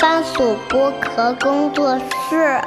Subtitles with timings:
[0.00, 2.58] 番薯剥壳工作室。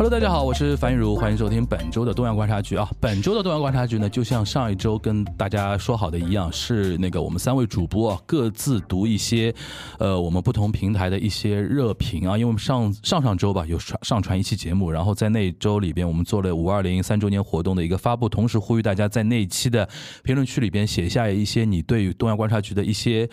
[0.00, 2.90] Hello，大家好，我是樊雨茹，欢迎收听本周的东亚观察局啊。
[2.98, 9.54] 本周的东亚观察局呢，就像上一周跟大家说好的一样，是那个我们三位主播、啊、各自读一些，
[9.98, 12.32] 呃，我们不同平台的一些热评啊。
[12.32, 19.86] 因为我们上上上周吧有上上传一期节目，然后在那一周里边，我们做了五二零三周年活动的一个发布，同时呼吁大家在那一期的
[20.24, 23.28] 评论区里边写下一些你对于东亚观察局的一些。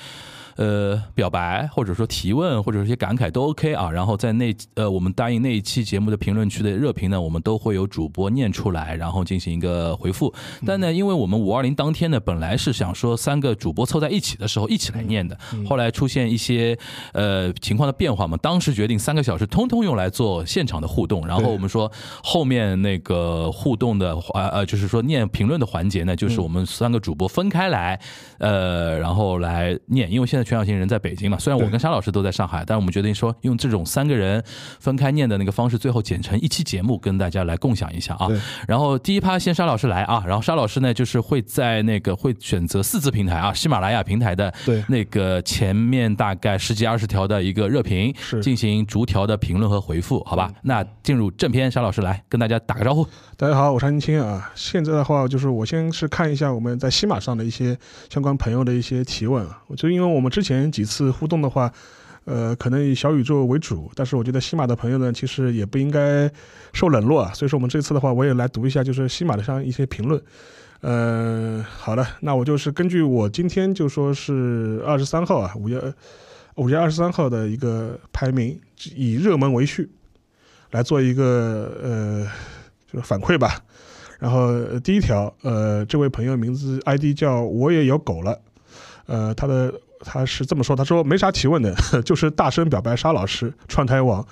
[0.58, 3.90] 呃，表白或者说提问或者一些感慨都 OK 啊。
[3.92, 10.34] 然后在那呃，我们答应那一期节目的评论区的热评呢，我们都会有主播念出来，然后进行一个回复。
[10.66, 16.76] 但呢，因为我们五二零当天呢，本来是想说三个主播凑在一起的时候一起来念的，后来出现一些
[17.14, 21.28] 呃情况的变化嘛，当时决定三个小时通通用来做现场的互动。
[21.28, 21.92] 然后我们说
[22.24, 28.00] 后面那个互动的呃呃，就是说念评论的环节呢，就是我们三个主播分开来
[28.40, 30.47] 呃，然后来念，因为现在。
[30.48, 34.42] 全小新人在北京嘛，虽然我跟沙老师都在上海，但是我们决定说用这种三个人
[34.80, 38.28] 分开念的那个方式，最后剪成一期节目跟大家来共享一下啊。
[38.68, 44.54] 然后第一趴先沙老师来啊，然后沙老师呢就是会在那个会选择四字平台啊，喜马拉雅平台的
[44.88, 50.50] 那个前面大概十几二十条的一个热评，进行逐条的评论和回复，好吧？
[50.62, 53.06] 那进入正片，沙老师来跟大家打个招呼。
[53.36, 54.52] 大家好，我是安青啊。
[54.56, 57.78] 现在的话就是我先是看一下我们在喜马上的一些
[58.10, 61.74] 相关朋友的一些提问啊，我就因为我们之前几次互动的话，
[62.26, 66.32] 呃，可能以小宇宙为主，但是我觉得西马的朋友呢，其实也不应该
[66.74, 67.34] 受冷落啊。
[67.34, 70.22] 所以说，我们这次的话，我也来读一下，就是西马的上一些评论。
[70.82, 75.82] 呃，好的，那我就是根据我今天就说是二十三号啊，五月
[76.54, 78.62] 五月二十三号的一个排名，
[78.96, 79.90] 以热门为序
[80.70, 82.28] 来做一个呃，
[82.94, 83.60] 就是反馈吧。
[84.20, 88.40] 然后第一条，呃，这位朋友名字 ID 叫我也有狗了，
[89.08, 89.74] 呃，他的。
[90.02, 94.26] 他是这么说，他说没啥提问的， 就是大声表白沙老师串台王，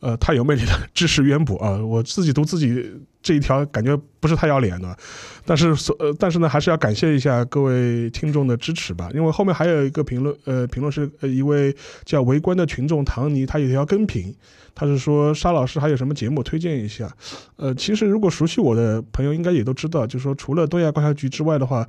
[0.00, 1.76] 呃，太有魅力的知识渊博啊！
[1.76, 4.96] 我自己读自己这一条，感觉不是太要脸的，
[5.44, 11.74] 但是所呃，但是呢，还是要感谢一下各位听众的支持吧，因为后面还有一个评论，呃，评论是呃一位
[12.04, 14.34] 叫围观的群众唐尼，他有一条跟评，
[14.74, 17.10] 他是说沙老师还有什么节目推荐一下？
[17.56, 21.86] 呃，其实如果熟悉我的朋友应该也都知道，就是说除了东亚观察局之外的话。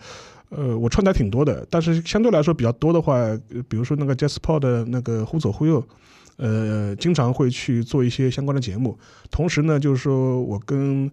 [0.50, 3.18] 呃，我串台挺多的，但是相对来说比较多的话，
[3.68, 5.86] 比如说那个 Jasper 的那个忽左忽右，
[6.38, 8.98] 呃，经常会去做一些相关的节目。
[9.30, 11.12] 同时呢，就是说我跟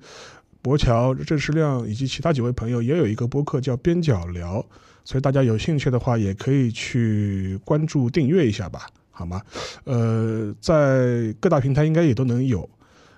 [0.63, 4.65] 博乔、郑世亮以及其他几位朋友也有一个播客叫边角聊，
[5.05, 9.43] 所以大家有兴趣的话也可以去关注订阅一下吧，好吗？
[9.83, 12.69] 呃，在各大平台应该也都能有。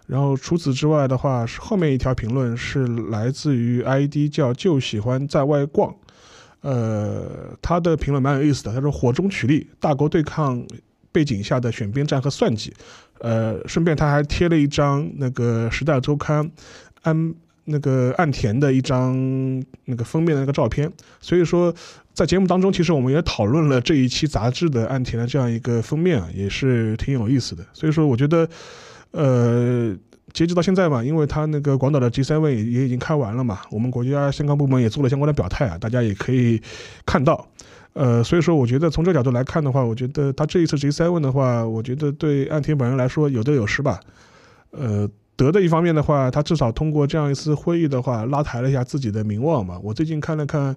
[0.06, 5.94] 然后除此之外的话，是后面一条评论是来自于 ID 叫就喜欢在外逛。
[6.66, 8.74] 呃，他的评论蛮有意思的。
[8.74, 10.60] 他说：“火中取栗，大国对抗
[11.12, 12.74] 背景下的选边站和算计。”
[13.22, 16.44] 呃，顺便他还贴了一张那个《时代周刊》
[17.02, 17.32] 安
[17.66, 19.16] 那个岸田的一张
[19.84, 20.92] 那个封面的那个照片。
[21.20, 21.72] 所以说，
[22.12, 27.64] 在节目当中，其实我们也讨论了这一期杂志的岸田的这样一个封面啊，也是挺有意思的。
[27.72, 28.48] 所以说，我觉得，
[29.12, 29.96] 呃。
[30.32, 36.60] 截止到现在嘛，因为他那个广岛的 G7 也也已经开完了嘛，我们国家相关部门也做了相关的表态啊，大家也可以
[37.04, 37.46] 看到。
[37.94, 43.98] 呃，所以说我觉得从这角度来看的话，我觉得他这一次 G7 的话，我觉得对岸田本人来说有得有失吧。
[44.72, 49.80] 呃，得的一方面的话，他至少通过这样一次会议的话，拉抬了一下自己的名望嘛。
[49.82, 50.76] 我最近看了看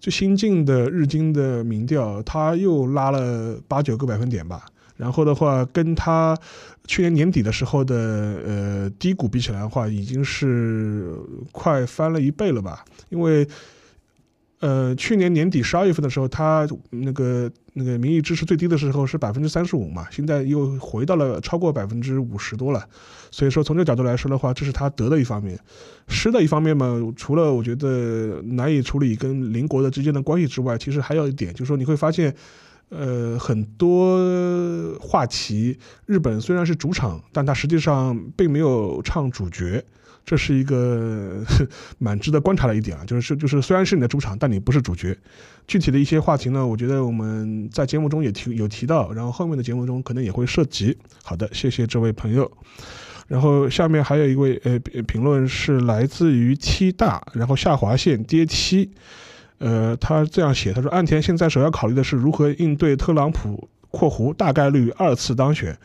[0.00, 4.64] 最新进的日经的民调，他又拉了八九个百分点吧。
[4.96, 6.38] 然后的话，跟他
[6.86, 11.12] 去年年底的时候的呃低谷比起来的话，已经是
[11.50, 12.84] 快翻了一倍了吧？
[13.08, 13.44] 因为
[14.60, 22.88] 呃去年年底十二月份的时候，他那个那个民意支持最低的时候是百分之三十五嘛，现在又回到了超过百分之五十多了。
[23.32, 25.58] 所以说从这个角度来说的话，这是他得的一方面，
[26.06, 32.32] 失的一方面嘛，除了我觉得难以处理跟邻国的之间的关系之外，其实还有一点就是说你会发现。
[32.96, 35.76] 呃，很多话题，
[36.06, 39.84] 日本虽然是主场，但它实际上并没有唱主角，
[40.24, 41.42] 这是一个
[41.98, 43.04] 蛮值得观察的一点啊。
[43.04, 45.16] 就是就是，虽然是你的主场，但你不是主角。
[45.66, 50.96] 具体的一些话题呢，我觉得我们在节目中也提有提到，然后后面的节目中可能也会涉及。
[51.22, 52.50] 好的，谢谢这位朋友。
[53.26, 58.90] 然后下面还有一位呃评论是来自于 T 大，然后下划线跌梯。
[59.58, 65.76] 呃，他这样写，他说岸田现在首要考虑的是如何应对特朗普（括弧大概率二次当选）。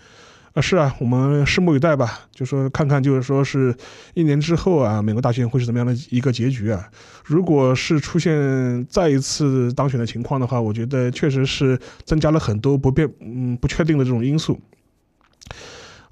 [0.53, 2.21] 啊，是啊，我们拭目以待吧。
[2.31, 3.73] 就说看看，就是说是
[4.15, 6.89] 一年之后啊，美国大选会是怎么样的一个结局啊？
[7.23, 14.59] 如果是出现再一次当选的情况的话，我觉得确实是增加了很多不变、嗯不确定的这种因素。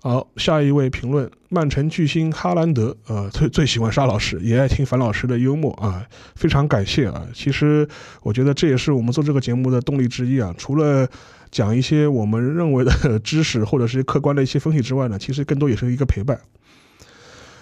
[0.02, 6.06] 好，下一位评论，曼城巨星哈兰德，呃，最最喜欢沙老师，也爱听樊老师的幽默啊，
[6.36, 7.28] 非常感谢啊。
[7.34, 7.88] 其实
[8.22, 11.08] 我觉得这也是我们做这个节目的动力之一啊，除了。
[11.50, 16.38] 讲一些我们认为的知识，或者是客观的一些分析之外呢，其实更多也是一个陪伴。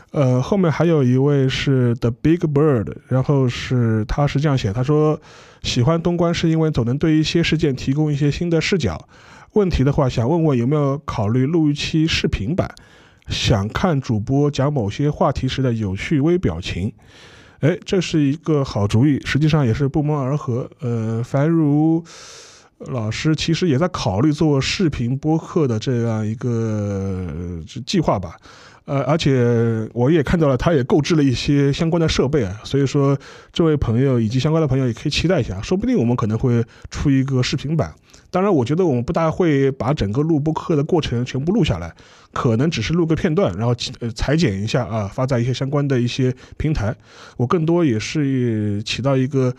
[0.10, 5.22] 呃，后面还有一位是 The Big Bird，然后是他是这样写，他说
[5.62, 9.08] 喜欢东关是因为总能对一些事件提供一些新的视角。
[9.56, 12.70] 问题的话，想问问有没有考虑录一期视频版，
[13.30, 16.92] 想看主播讲某些话题时的有趣微表情。
[17.62, 20.70] 哎，这是一个好主意，实际上也是不谋而合。
[20.82, 22.04] 呃，凡如。
[22.88, 27.26] 老师其实也在考虑做视频播客的这样一个
[27.86, 28.36] 计划吧，
[28.84, 33.18] 呃，而且我也看到了，他也购置了一些相关的设备啊，所以说
[33.54, 36.62] 这位朋友以及相关的朋友也可以期待一下，说不定我们可能会
[36.92, 37.96] 出一个视频版。
[38.36, 41.96] 当然，我觉得我们不大会把整个录播课的过程全部录下来，
[42.34, 46.94] 可能只是录个片段，然后呃裁剪一下啊，发在一些相关的一些平台。
[47.38, 49.56] 我更多也是起到一个。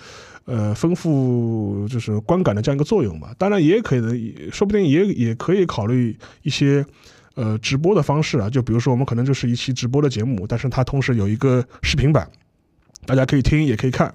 [0.48, 4.16] 呃，丰富就是观感的这样一个作用嘛，当然也可能，
[4.52, 6.86] 说不定也也可以考虑一些
[7.34, 12.30] 呃直播的方式啊，就比如说我们可能就是一期直播的节目，但是它同时有一个视频版，
[13.06, 14.14] 大家可以听也可以看。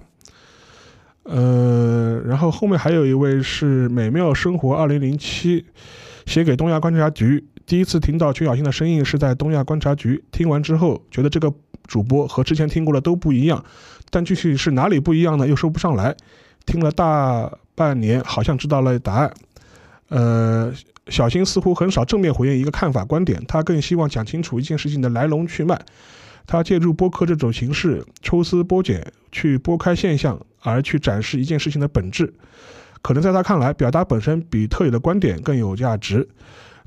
[1.24, 5.64] 呃，然后后面还有一位是美妙生活二零零七，
[6.26, 11.52] 写给东亚观察局，第一次听到曲小新的声音是在东亚观察局，听完之后觉得这个
[11.86, 13.64] 主播和之前听过的都不一样。
[14.10, 15.46] 但具体是哪里不一样呢？
[15.46, 16.14] 又说不上来。
[16.66, 19.32] 听了大半年，好像知道了答案。
[20.08, 20.72] 呃，
[21.08, 25.80] 小新似乎很少正面回应一个看法观点，他更希望讲清楚一件事情的来龙去脉。
[26.46, 32.32] 他借助播客这种形式，抽丝剥茧，去拨开现象，而去展示一件事情的本质。
[33.00, 36.28] 可能在他看来，表达本身比特有的观点更有价值。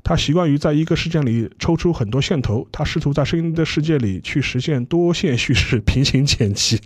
[0.02, 6.80] 他习惯于在一个事件里抽出很多线头，他试图在声音的世界里去实现多线叙事、平行剪辑，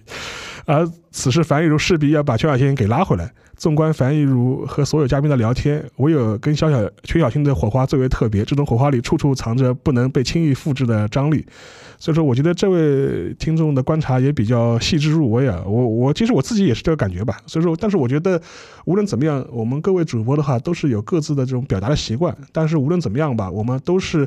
[0.65, 3.33] 而此时樊亦茹势必要把邱小新给拉回来。
[3.57, 11.45] 纵观樊亦茹和所有嘉宾的聊天，唯有跟小小邱小新的火花最为特别，这种火花里处处藏着不能被轻易复制的张力。
[11.99, 15.63] 所以说，我觉得这位听众的观察也比较细致入微啊。
[15.67, 17.37] 我我其实我自己也是这个感觉吧。
[17.47, 18.41] 所以说，但是我觉得
[18.87, 22.35] 无论怎么样，我们各位主播的话都是有各自的这种表达的习惯。
[22.53, 24.27] 但是无论怎么样吧，我们都是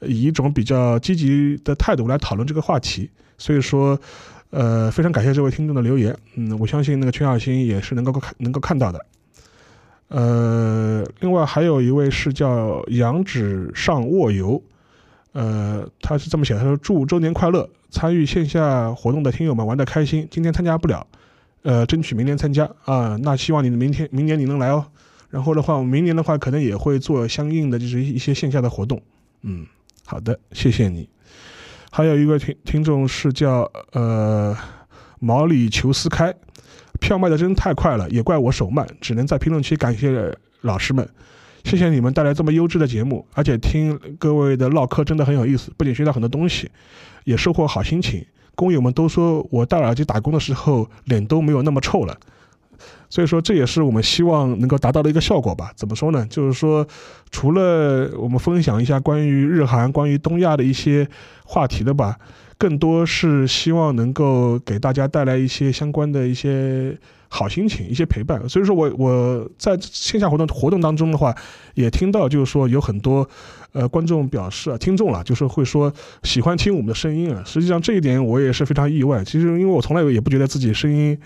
[0.00, 3.08] 以一种比较积极的态度来讨论这个话题。
[3.38, 3.98] 所以说，
[4.52, 6.14] 呃，非常感谢这位听众的留言。
[6.34, 9.06] 嗯，我相信那个全小新也是能够看能够看到的。
[10.08, 14.62] 呃，另外还有一位是叫羊脂上卧游。
[15.32, 20.28] 呃，他是这么写，他说祝周年快乐，参与线下活动的听友们玩得开心。
[20.30, 21.06] 今天参加不了，
[21.62, 23.18] 呃，争取明年参加啊。
[23.22, 24.84] 那希望你明天、明年你能来哦。
[25.30, 29.00] 然后的话，我明年的话可能也会做相应的就是一些线下的活动。
[29.40, 29.66] 嗯，
[30.04, 31.08] 好的，谢谢你。
[31.94, 34.56] 还有一个听听众是叫呃
[35.20, 36.34] 毛里求斯开，
[37.00, 41.06] 票卖的真太快了，也怪我手慢，只能在评论区感谢老师们。
[41.64, 46.70] 谢谢你们带来这么优质的节目，而且听各位的唠嗑真的很有意思，不仅学到很多东西，
[47.24, 48.24] 也收获好心情。
[48.54, 52.16] 工友们都说我戴耳机打工的时候脸都没有那么臭了，
[53.08, 55.72] 所以说这也是我们希望能够达到的一个效果吧。
[55.76, 56.26] 怎么说呢？
[56.28, 56.86] 就是说，
[57.30, 61.08] 除了我们分享一下关于日韩、关于东亚的一些
[61.44, 62.16] 话题的吧，
[62.58, 66.96] 更多是希望能够给大家带来一些相关的一些。
[67.34, 71.34] 好心情，一些陪伴，所以说我我在线下活动活动当中的话，
[71.72, 73.26] 也听到就是说有很多，
[73.72, 75.90] 呃，观众表示啊，听众了，就是会说
[76.24, 77.42] 喜欢听我们的声音啊。
[77.46, 79.24] 实际上这一点我也是非常意外。
[79.24, 81.18] 其实因为我从来也不觉得自己声音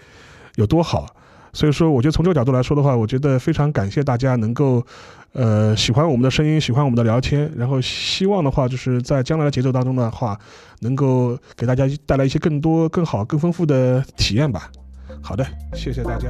[0.54, 1.08] 有多好，
[1.56, 4.84] 所以说我觉得从这个角度来说的话，我觉得非常感谢大家能够，
[5.32, 10.38] 呃，喜欢我们的声音，喜欢我们的聊天，然后希望的话就是在将来的节奏当中的话，
[10.80, 14.70] 能够给大家带来一些更多、更好、更丰富的体验吧。
[15.22, 16.28] 好的，谢谢大家。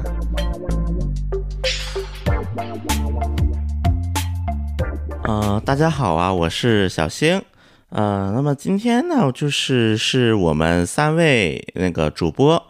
[5.24, 7.42] 呃，大家好啊，我是小星。
[7.88, 12.62] 呃，那么今天呢，就是是我们三位那个主播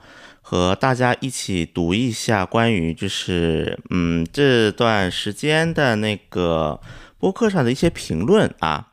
[0.48, 6.80] 和大家一起读一下关于就是嗯这段时间的那个
[7.18, 8.92] 播客上的一些评论啊。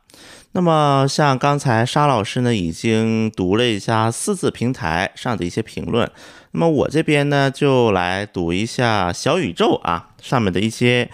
[0.50, 6.10] 那么像刚才沙老师呢，已经读了一下四字平台上的一些评论，
[6.50, 11.08] 那么我这边呢就来读一下小宇宙啊上面的一些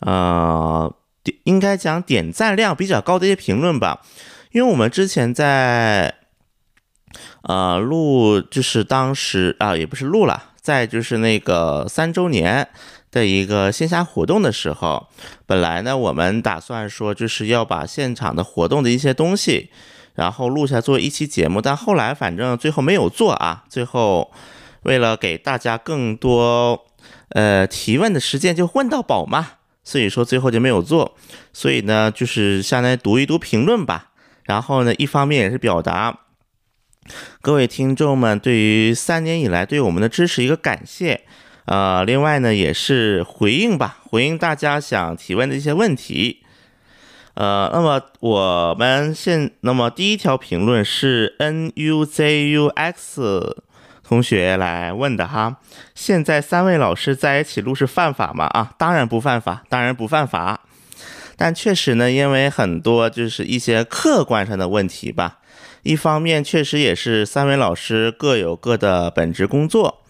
[0.00, 0.94] 呃，
[1.44, 4.02] 应该讲点赞量比较高的一些评论吧，
[4.52, 6.14] 因为我们之前在
[7.48, 12.68] 呃录，就是当时啊也不是录了，在就是那个三周年。
[13.12, 15.08] 的一个线下活动的时候，
[15.46, 19.70] 本来呢，我们打算说就是要把现场的活动的一些东西，
[20.16, 23.64] 然后录下做一期节目，但后来反正最后没有做啊。
[23.70, 24.30] 最后
[24.82, 26.84] 为了给大家更多
[27.30, 31.16] 呃提问的时间，就问到宝嘛，所以说最后就没有做。
[31.54, 34.10] 所以呢，就是相当于读一读评论吧。
[34.42, 36.18] 然后呢，一方面也是表达
[37.40, 41.22] 各位听众们对于三年以来对我们的支持一个感谢。
[41.66, 46.42] 呃，另外呢，也是回应吧，回应大家想提问的一些问题。
[47.34, 53.62] 呃，那么我们现，那么第一条评论是 n u z u x
[54.02, 55.56] 同学来问的哈，
[55.94, 58.46] 现在三位老师在一起录是犯法吗？
[58.46, 60.60] 啊，当然不犯法，当然不犯法。
[61.36, 65.40] 但确实呢，因为很多就是一些客观上的问题吧，
[65.86, 70.02] 一方面确实也是三位老师各有各的本职工作。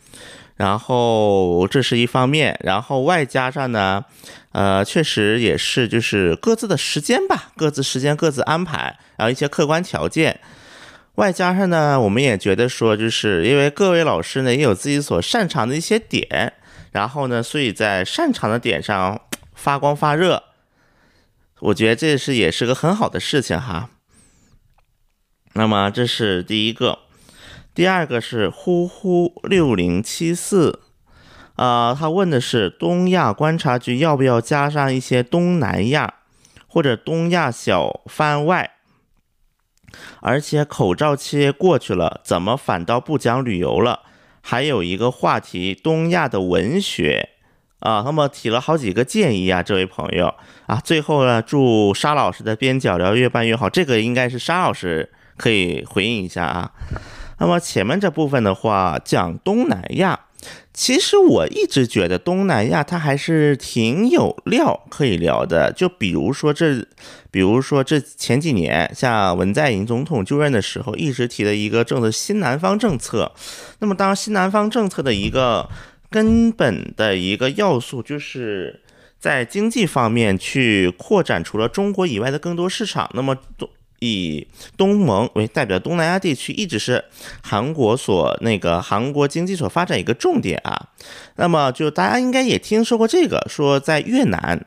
[0.56, 4.02] 然后这是一方面，然后外加上呢，
[4.52, 10.40] 呃，确实也是就是各自的时间吧，各自时间各自安排，然后一些客观条件，
[11.16, 16.54] 外加上呢，我们也觉得说，就是因为各位老师呢也有自己所擅长的一些点，
[16.92, 19.21] 然后呢，所以在擅长的点上
[19.54, 20.42] 发光发热，
[21.61, 23.90] 我觉得这是也是个很好的事情哈。
[25.57, 26.99] 那么这是第一个。
[27.75, 30.81] 第二个是呼呼六零七四，
[31.57, 36.15] 啊，他问的是东亚观察局要不要加上一些东南亚
[36.67, 38.73] 或者东亚小番外，
[40.21, 44.01] 而且口罩期过去了，怎么反倒不讲旅游了？
[44.41, 47.31] 还有一个话题，东亚的文学，
[47.81, 50.35] 啊，那么提了好几个建议啊，这位朋友
[50.67, 56.73] 啊，最后呢，祝沙老师的边角料越办越好，这个应该是沙老师可以回应一下啊。
[57.38, 60.19] 那么前面这部分的话讲东南亚，
[60.73, 65.71] 其实我一直觉得东南亚它还是挺有料可以聊的。
[65.71, 66.87] 就比如说这，
[67.31, 73.33] 比如说这前几年像文在寅总统就任的时候，一直提的一个政策新南方政策。
[73.81, 75.69] 那么当新南方政策的一个
[76.09, 78.81] 根本的一个要素，就是
[79.19, 83.11] 在经济方面去扩展除了中国以外的更多市场。
[83.12, 83.37] 那么
[84.00, 87.05] 以东盟为代表，东南亚地区一直是
[87.43, 90.88] 韩国所那个韩国经济所发展一个重点啊。
[91.37, 94.67] 那么就大家应该也听说过这个，说在越南，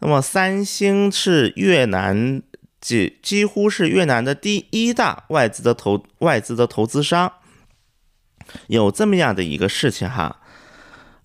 [0.00, 2.42] 那么三星是越南
[2.80, 7.32] 几几乎是越南的第一大外资的投外资的投资商，
[8.68, 10.40] 有这么样的一个事情哈。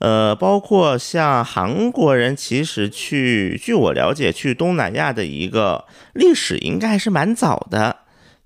[0.02, 7.98] 呃，包括像韩国人，其实去，据我了解，去东南亚的一个历史应该还是蛮早的，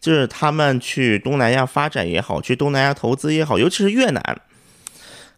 [0.02, 4.42] 就是他们去东南亚发展也好，去东南亚投资也好，尤其是越南，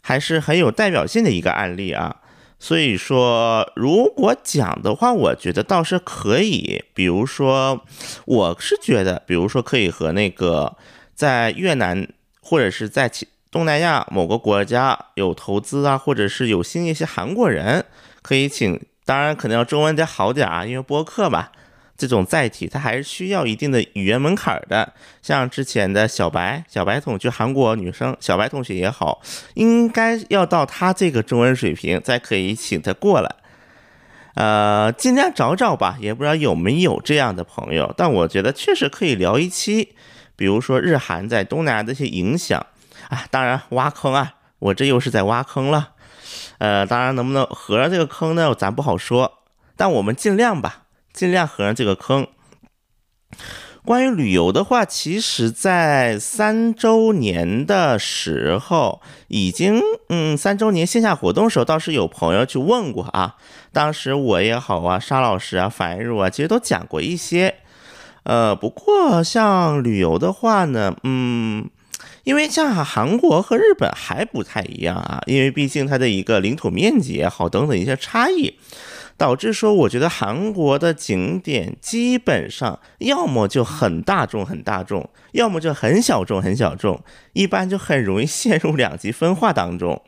[0.01, 2.15] 还是很有代表性的一个案例啊。
[2.57, 7.85] 所以说，如果讲的话，我觉得倒是可以，比如说，
[8.25, 10.75] 我是觉得，比如说可以和那个
[11.13, 12.09] 在越南
[12.41, 13.27] 或者是在其。
[13.57, 17.83] 东南亚某个国家有投资啊，或者是有新一些韩国人
[18.21, 21.47] 可以请，当然可能要中文得好点啊，因为播客嘛，
[21.97, 24.93] 这种载体它还是需要一定的语言门槛的。
[25.23, 29.23] 像之前的小白小白同学，韩国女生小白同学也好，
[29.55, 33.35] 应该要到他这个中文水平才可以请他过来。
[34.35, 39.95] 呃，尽量找找吧，也不知道有没有这样的朋友，但我觉得确实可以聊一期，
[40.35, 42.63] 比如说日韩在东南亚的一些影响。
[43.09, 45.89] 啊，当然挖坑啊，我这又是在挖坑了。
[46.57, 49.39] 呃，当然能不能合上这个坑呢，咱不好说，
[49.75, 50.83] 但我们尽量吧，
[51.13, 52.27] 尽量合上这个坑。
[53.85, 63.35] 关于旅游的话，其实，在三周年的时候，已经嗯，三周年线下活动时候，倒是有朋友去问过啊。
[63.71, 67.55] 当时我也好啊，沙老师啊，樊如啊，其实都讲过一些。
[68.23, 71.69] 呃，不过像旅游的话呢，嗯。
[72.27, 78.53] 因为像韩国和日本还不太一样啊，因为毕竟它的一个领土面积也好等等一些差异，
[79.15, 90.01] 导致说我觉得韩国的景点基本上要么就很大众很大众，要么就很小众很小众，一般就很容易陷入两极分化当中。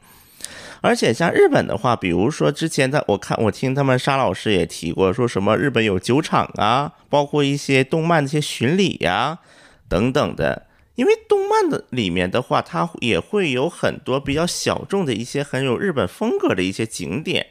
[0.82, 9.40] 而且像日本的话，比如说之前在我看我听他们沙老师也提过，说什么日本有酒厂啊，包括一些动漫的一些巡礼呀
[9.88, 10.66] 等等的。
[11.00, 17.48] 因为动漫的里面的话，它也会有很多比较小众的一些很有日本风格的一些景点。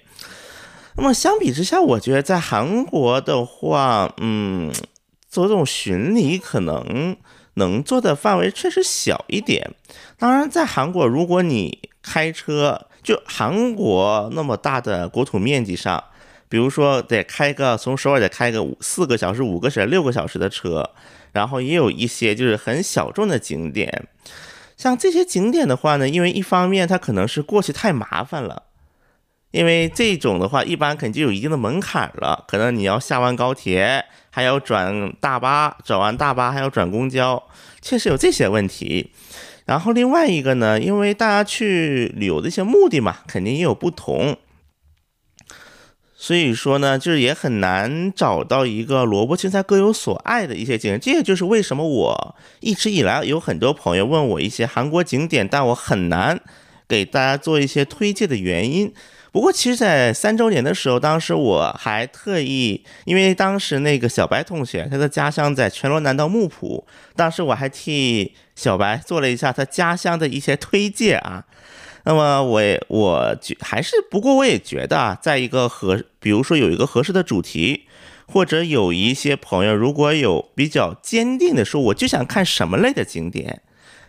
[0.98, 4.70] 那么相比之下，我觉得在韩国的话，嗯，
[5.30, 7.16] 做这种巡礼可能
[7.54, 9.74] 能做的范围确实小一点。
[10.18, 16.04] 当然，在韩国，如果你开车，就韩国那么大的国土面积上，
[16.50, 20.90] 比如说得开个从首尔得开个五四个小时、五个小时、六个小时的车。
[21.38, 24.08] 然后也有一些就是很小众的景点，
[24.76, 28.64] 像这些景点的话呢，因为一方面它可能是过去太麻烦了，
[29.52, 37.40] 因为这种的话一般肯定就有一定的门槛了，可能你要下完高铁还要转大巴，转完大巴还要转公交，
[37.80, 39.12] 确实有这些问题。
[39.64, 44.36] 然后另外一个呢，因为大家去旅游的一些目的嘛，肯定也有不同。
[46.20, 50.98] 所以说呢，就是也很难找到一个萝卜青菜各有所爱的一些景点。
[50.98, 56.40] 这也就是为什么我一直以来有很多朋友问我一些韩国景点，但我很难
[56.88, 58.92] 给大家做一些推荐的原因。
[59.30, 66.84] 不过，其实，在三周年的时候，当时我还特意，因为当时那个小白同学他的家乡在全罗南道木浦，
[67.14, 71.44] 当时我还替小白做了一下他家乡的一些推荐啊。
[72.08, 77.84] 那么我我觉还是不过我也觉得啊，在一个合，比如说有一个合适的主题，
[78.26, 83.60] 或者有一些朋友如果有比较坚定的说，我就想看什么类的景点，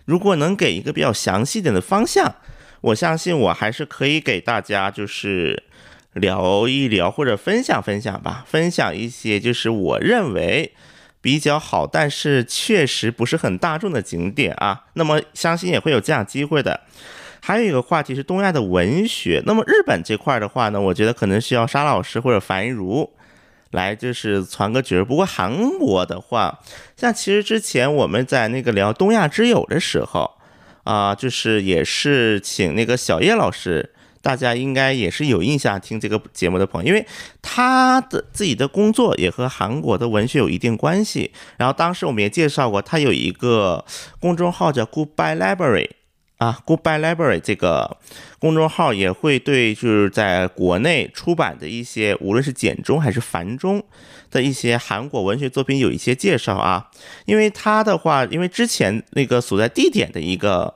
[0.06, 2.36] 如果能给一个比较详细点的方向，
[2.80, 5.64] 我相信我还是可以给大家就是
[6.14, 10.72] 聊一聊或者分享分享吧，分享一些就是我认为
[11.20, 14.86] 比较好，但是确实不是很大众的景点啊。
[14.94, 16.80] 那么相信也会有这样机会的。
[17.42, 19.42] 还有一个话题是东亚的文学。
[19.46, 23.10] 那么日本这块的话呢，我觉得可能需要沙老师或者樊如
[23.72, 25.04] 来就是传个角。
[25.06, 26.60] 不过韩国的话，
[26.98, 30.32] 像其实之前我们在那个聊东亚之友的时候
[30.84, 37.06] 啊，就是也是请那个小叶老师，大家应该也是有印象听这个节目的朋友，因为
[37.42, 41.32] 他的自己的工作也和韩国的文学有一定关系。
[41.58, 43.86] 然后当时我们也介绍过，他有一个
[44.20, 45.90] 公众号叫 Goodbye Library。
[46.40, 47.98] 啊，Goodbye Library 这个
[48.40, 53.84] 公众号也会对就是在国内出版的一些，无论是简中还是繁中
[54.32, 56.90] 的一些韩国文学作品有一些介绍啊。
[57.26, 60.74] 因为他的话，因为之前那个所在地点的一个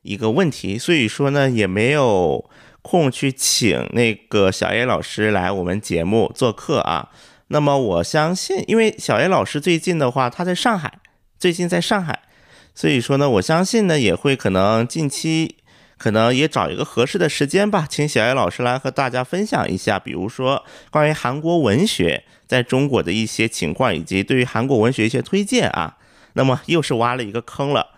[0.00, 2.48] 一个问题，所以说呢也没有
[2.80, 7.10] 空去请那个小 A 老师来我们节目做客啊。
[7.48, 10.98] 那么我相信，因为小 A 老师最近的话，他在上海，
[11.38, 12.22] 最近在上海。
[12.78, 15.56] 所以说呢，我相信呢，也会可能近期，
[15.96, 25.96] 可能也找一个合适的时间吧，请小艾老师来和大家分享一下，比如说关于韩国文学在中国的一些情况，以及对于韩国文学一些推荐啊。
[26.34, 27.96] 那么又是挖了一个坑了。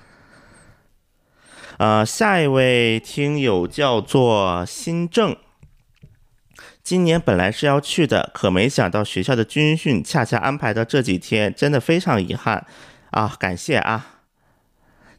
[1.76, 5.36] 呃，下一位听友叫做新政，
[6.82, 12.66] 今年本来是要去的，可没想到学校的军训恰恰安排到这几天，真的非常遗憾
[13.10, 13.36] 啊！
[13.38, 14.19] 感谢啊。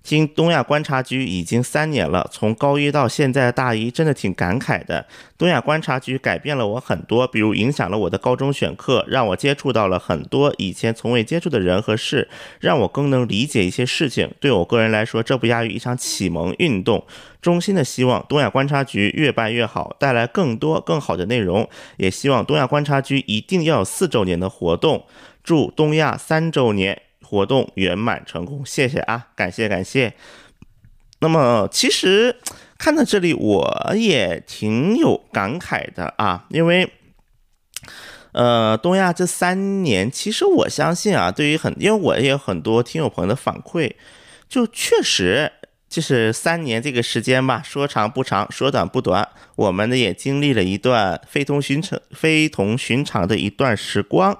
[0.03, 5.05] 经东亚观察局已经三年了，从高一到现在的大一，真的挺感慨的。
[5.37, 12.27] 东亚观察局改变了我很多，比如影响了我的高中选课，让我接触到了很多以前从未接触的人和事，
[12.59, 14.31] 让我更能理解一些事情。
[14.39, 17.05] 对我个人来说，这不亚于一场启蒙运动。
[17.39, 21.69] 衷心的希望东亚观察局越办越好，带来更多更好的内容。
[21.97, 25.05] 也希望东亚观察局一定要有四周年的活动。
[25.43, 27.01] 祝东亚三周年！
[27.31, 30.13] 活动圆满成功，谢谢啊，感谢感谢。
[31.21, 32.35] 那么其实
[32.77, 36.91] 看到这里，我也挺有感慨的啊，因为
[38.33, 43.93] 呃，东亚这三年，其实我相信啊，对于很，因为我也有很多听友朋友的反馈，
[44.49, 45.53] 就确实
[45.87, 54.37] 就是三年这个时间吧，说长不长，说短不短，我们呢也经历了一段非同寻常、非同寻常的一段时光。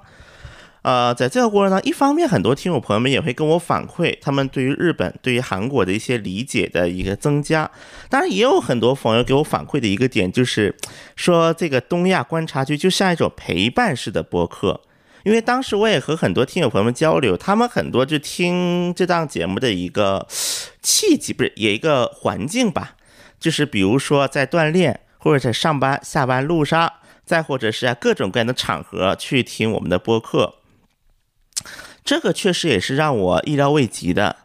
[0.83, 7.69] 呃，在这个过程当中，一方面很多听友朋友们也会跟我反馈，他们对于日本、对于韩国的一些理解的一个增加。
[8.09, 10.75] 当然，也有很多朋友给我反馈的一个点，就是
[11.15, 14.81] 说这个东亚观察局就像一种陪伴式的播客。
[15.23, 20.25] 因为当时我也和很多听友朋友们交流，他们很多就听这档节目的一个
[20.81, 22.95] 契机，不是也一个环境吧，
[23.39, 26.91] 就是比如说在锻炼，或者在上班、下班路上，
[27.23, 30.55] 再或者是啊各种各样的场合去听我们的播客。
[32.03, 34.37] 这个确实也是让我意料未及的，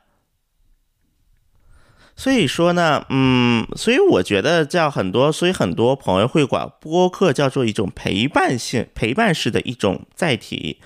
[2.14, 10.80] 所以说呢，嗯，所以我觉得叫很多，所以很多朋友会管播客叫做一种陪伴性、陪伴式的一种载体。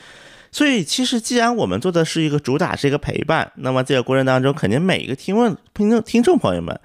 [0.52, 6.80] 所以其实既然我们做的是一个主打是一个陪伴，那么这个过程当中，肯定每一个听问听众听众朋友们，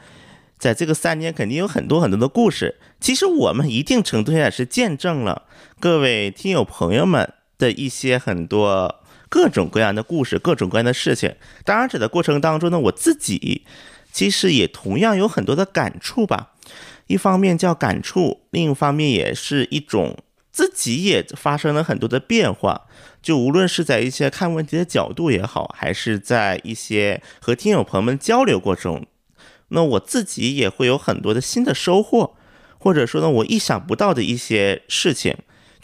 [0.60, 2.76] 在这个三年肯定有很多很多的故事。
[3.00, 5.44] 其实我们一定程度上也是见证了
[5.80, 11.36] 各位听友朋友们的一些很多各种各样的故事、各种各样的事情。
[11.64, 13.66] 当然，这的过程当中呢，我自己。
[14.12, 16.54] 其实也同样有很多的感触吧，
[17.08, 20.18] 一方面叫感触，另一方面也是一种
[20.54, 22.88] 自己也发生了很多的变化。
[23.22, 29.06] 就无论是在一些看问题的角度也好，还是在一些和听友朋友们交流过程中，
[29.68, 32.38] 那我自己也会有很多的新的收获，
[32.78, 35.36] 或者说呢，我意想不到的一些事情。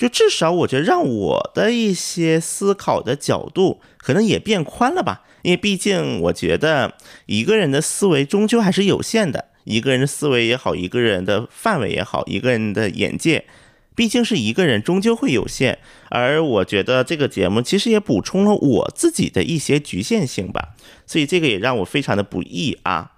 [0.01, 5.21] 就至少我觉得让我的一些思考的角度可能也变宽了吧。
[5.43, 6.95] 因为毕竟，我觉得
[7.27, 9.45] 一个人的思维终究还是有限的。
[9.65, 13.45] 一个人的思维也好，一个人的范围也好，一个人的眼界，
[13.93, 15.77] 毕竟是一个人，终究会有限。
[16.09, 20.69] 而我觉得这个节目其实也补充了我自己的一些局限性吧，
[21.05, 23.11] 所以这个也让我非常的不易啊。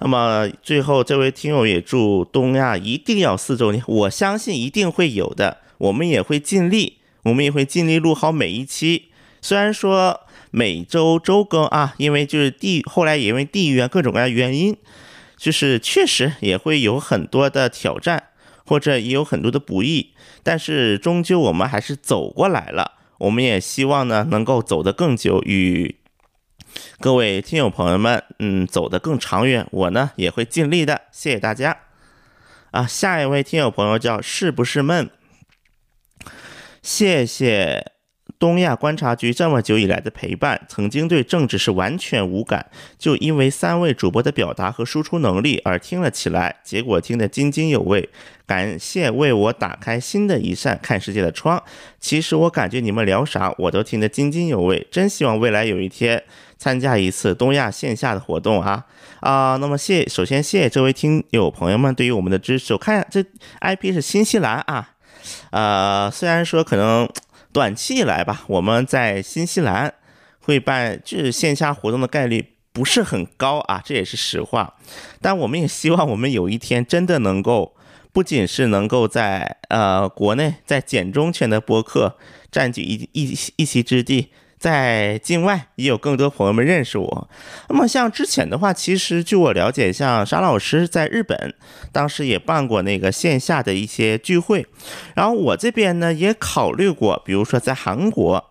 [0.00, 9.08] 那么最后，这位听友也祝东亚一定要四周年，我相信一定会有的，我们也会尽力，我们也会尽力录好每一期。
[9.40, 10.20] 虽然说。
[10.50, 14.74] 每周周更啊，因为就是地后来也因为地域啊各种各样原因，
[15.36, 18.28] 就是确实也会有很多的挑战，
[18.64, 22.92] 或者也有很多的不易，但是终究我们还是走过来了。
[23.18, 25.96] 我们也希望呢能够走得更久，与
[26.98, 29.66] 各位听友朋友们，嗯，走得更长远。
[29.70, 31.76] 我呢也会尽力的，谢谢大家。
[32.70, 35.10] 啊，下一位听友朋友叫是不是闷？
[36.82, 37.92] 谢谢。
[38.38, 48.08] 东亚观察局这么久以来的陪伴，曾经对政治是完全无感，就因为三位主播的表达和输出能力而听了起来，结果听得津津有味。
[48.46, 51.60] 感谢为我打开新的一扇看世界的窗。
[51.98, 56.22] 其实我感觉你们聊啥我都听得津津有味，真希望未来有一天
[56.56, 58.86] 参加一次东亚线下的活动啊
[59.20, 59.56] 啊！
[59.56, 62.72] 那么谢，首先谢谢这位听友朋友们对于我们的支持。
[62.72, 63.24] 我看这
[63.60, 64.92] IP 是新西兰啊，
[65.50, 67.08] 呃，虽然说可能。
[67.50, 69.94] 短期以来吧，我们在新西兰
[70.38, 74.74] 会办就是线下活动的概率不是很高啊，这也是实话。
[75.22, 77.74] 但我们也希望我们有一天真的能够，
[78.12, 82.18] 不仅是能够在呃国内在简中圈的播客
[82.52, 84.28] 占据一一一席之地。
[84.58, 87.30] 在境外也有更多朋友们认识我。
[87.68, 91.54] 那么像之前的话，其实据我了解，像沙老师在日本
[91.92, 94.66] 当时也办过那个线下的一些聚会，
[95.14, 98.50] 然后我这边呢也考虑过，比如说在韩国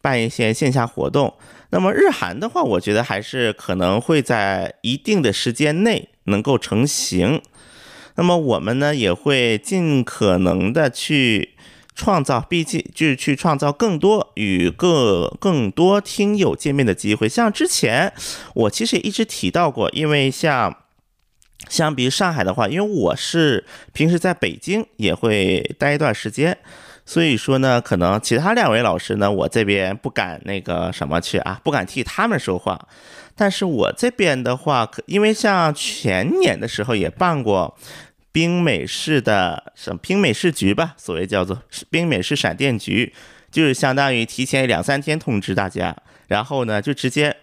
[0.00, 1.34] 办一些线下活动。
[1.70, 7.42] 那么日韩的话，我觉得还是可能会在一定的时间内能够成型。
[8.14, 11.54] 那么我们呢也会尽可能的去。
[11.98, 17.28] 创造，毕竟就是去创造更多与各更多听友见面的机会。
[17.28, 18.12] 像之前
[18.54, 20.72] 我其实也一直提到过，因为像
[21.68, 26.56] 相比上海的话，因为我是平时在北京也会待一段时间，
[27.04, 32.88] 所以说呢，可能其他两位老师呢，我这边不敢那个什么去啊，不敢替他们说话。
[33.34, 37.76] 但是我这边的话，因为像前年的时候也办过。
[38.38, 43.12] 冰美式的什么冰美式局吧，所谓叫做冰美式闪电局，
[43.50, 45.96] 就是相当于提前两三天通知大家，
[46.28, 47.36] 然后呢就直接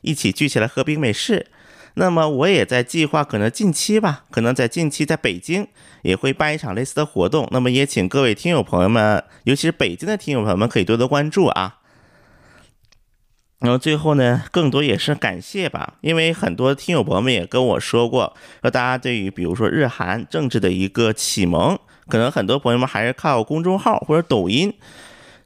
[0.00, 1.48] 一起聚起来喝冰美式。
[1.96, 5.68] 那么我也在计划，可能近期吧，可能在近期在北京
[6.00, 7.46] 也会办一场类似的活动。
[7.50, 11.80] 那么也请各位听友朋友们，尤其是北京的听友朋友们，可以多多关注啊。
[13.60, 24.72] 然后最后呢，更多也是感谢吧，因为很多听友朋友们也跟我说过，说大家对于比如说日韩政治的一个启蒙，可能很多朋友们还是靠公众号或者抖音。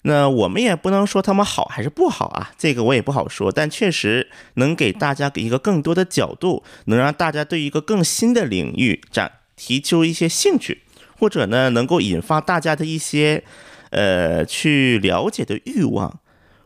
[0.03, 10.83] 那我们也不能说他们好还是不好啊，这个我也不好说，但确实能给大家给一个更多的角度，能让大家对一个更新的领域展提出一些兴趣，
[11.19, 13.43] 或者呢能够引发大家的一些
[13.91, 16.19] 呃去了解的欲望。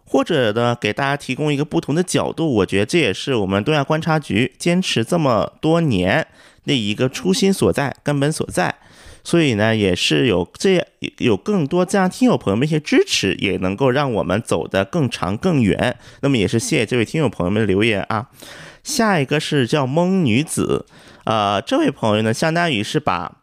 [0.08, 6.26] 或者呢，给大家提供一个不同的角度，我觉得这也是我们东亚观察局坚持这么多年
[6.64, 8.74] 的一个初心所在、根本所在。
[9.24, 10.86] 所以呢，也是有这样
[11.18, 15.98] 有更多这样听友朋友们一些支持，也能够让我们走得更长更远。
[16.20, 18.28] 那么也是谢谢这位听友朋友们的留言啊。
[18.84, 20.86] 下一个是叫蒙女子，
[21.24, 23.38] 呃，这位朋友呢，相当于是把。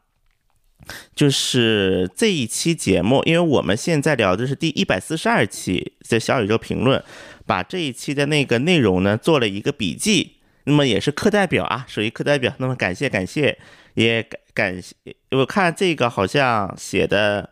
[1.15, 7.03] 就是这一期节目，因为我们现在聊的是第一百四十二期，在小宇宙评论，
[7.45, 12.53] 把这一期的那个内容呢做了一个笔记，那么也是课代表啊，属于课代表。
[12.57, 13.57] 那么感谢感谢，
[13.95, 14.95] 也感感谢。
[15.31, 17.49] 我看这个好像写的，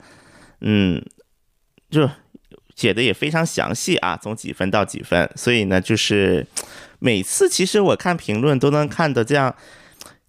[0.61, 1.03] 嗯，
[1.89, 2.09] 就
[2.75, 5.29] 写的也非常详细啊，从几分到几分。
[5.35, 6.45] 所以呢，就是
[6.99, 9.55] 每次其实我看评论都能看到这样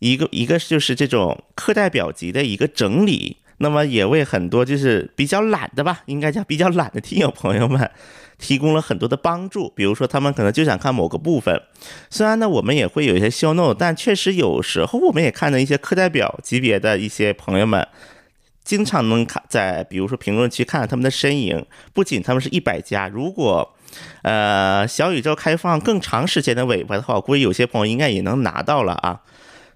[0.03, 3.37] 一个一个就是这种课代表级的一个整理。
[3.59, 7.89] 那么也为很多就是比较懒的吧，应该叫比较懒的听友朋友们
[8.37, 9.73] 提供了很多的帮助。
[9.77, 11.63] 比如说他们可能就想看某个部分，
[12.11, 17.87] 虽然呢我们也会有一些 show no，但确实有时候我们也看到一些课代表级别的一些朋友们，
[18.65, 21.65] 经常能看在比如说评论区看到他们的身影。
[21.93, 23.77] 不仅他们是一百加，如果
[24.23, 29.21] 呃小宇宙开放更长时间的尾巴的话，我估计有些朋友应该也能拿到了啊。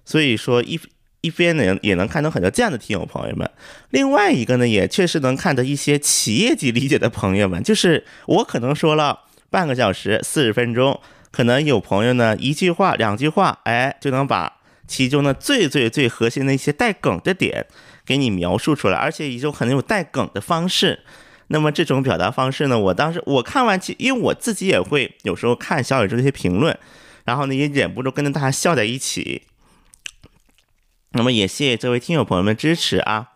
[0.07, 0.79] 所以说一。
[1.21, 3.49] 一边呢也能看到很多这样的听友朋友们，
[3.89, 17.65] 另外一个呢也确实能看到一些企业级理解的朋友们，就是我可能说了半个小时四十分钟，可能有朋友呢一句话两句话，哎就能把其中的最最最核心的一些带梗的点
[18.05, 20.99] 给你描述出来，而且一种很有带梗的方式。
[21.47, 26.77] 那么这种表达方式呢，我当时我看完其因为我自己也会有时候看小宇宙这些评论，
[27.25, 29.41] 然后呢也忍不住跟着大家笑在一起。
[31.17, 33.29] 那么也谢谢这位听友朋友们支持啊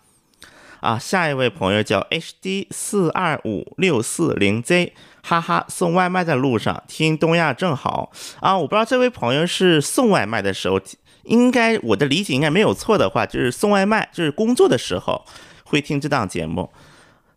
[0.82, 1.00] 啊！
[1.00, 8.56] 下一位朋友叫 HD 四二五六四零 Z，哈哈，送外卖的路上听东亚正好啊！
[8.56, 10.80] 我不知道这位朋友是送外卖的时候，
[11.24, 15.26] 应该我的理解应该没有错的话，就是送外卖，就是工作的时候
[15.64, 16.70] 会听这档节目。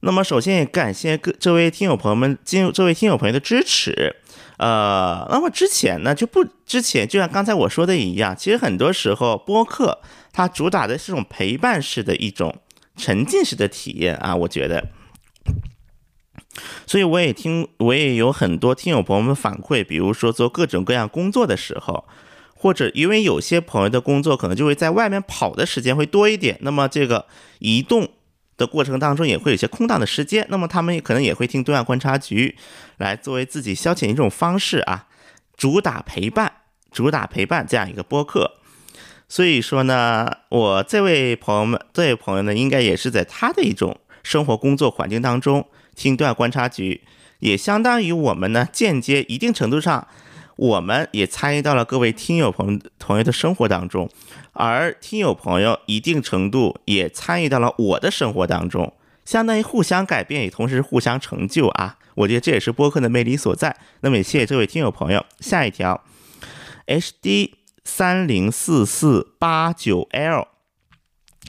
[0.01, 4.17] 那么首先也感谢各这位听友朋友们，今这位听友朋友的支持。
[4.59, 10.01] 呃，那么之前呢就不之前就像刚才我说的一样，其实很多时候播客。
[10.37, 12.57] 它主打的是种陪伴式的一种
[12.97, 14.89] 沉浸式的体验啊，我觉得，
[16.89, 22.05] 所以我也听，我也有很多听友朋友们反馈，比如说做各种各样工作的时候，
[22.53, 27.27] 或者因为有些朋友的工作可能就会在外面跑的时间会多一点，那么这个
[27.61, 28.09] 移动
[28.57, 32.57] 的过程当中也会有些空档的时间，那么他们也可能也会听对外观察局
[32.99, 35.07] 来作为自己消遣一种方式啊，
[35.57, 36.53] 主打陪伴，
[36.91, 38.59] 主打陪伴这样一个播客。
[39.29, 47.03] 所以说呢，我这位朋友们，这位朋友呢，应该也是在他的一种生活工作环境当中听段观察局，
[47.41, 50.07] 也相当于我们呢间接一定程度上，
[50.57, 54.09] 我们也参与到了各位听友朋朋友的生活当中，
[54.53, 58.93] 而听友朋友一定程度也参与到了我的生活当中，
[59.25, 61.99] 相当于互相改变，也同时互相成就啊！
[62.15, 63.77] 我觉得这也是播客的魅力所在。
[64.01, 66.03] 那么也谢谢这位听友朋友，下一条
[66.87, 67.55] ，H D。
[67.87, 70.49] 三零四四八九 L，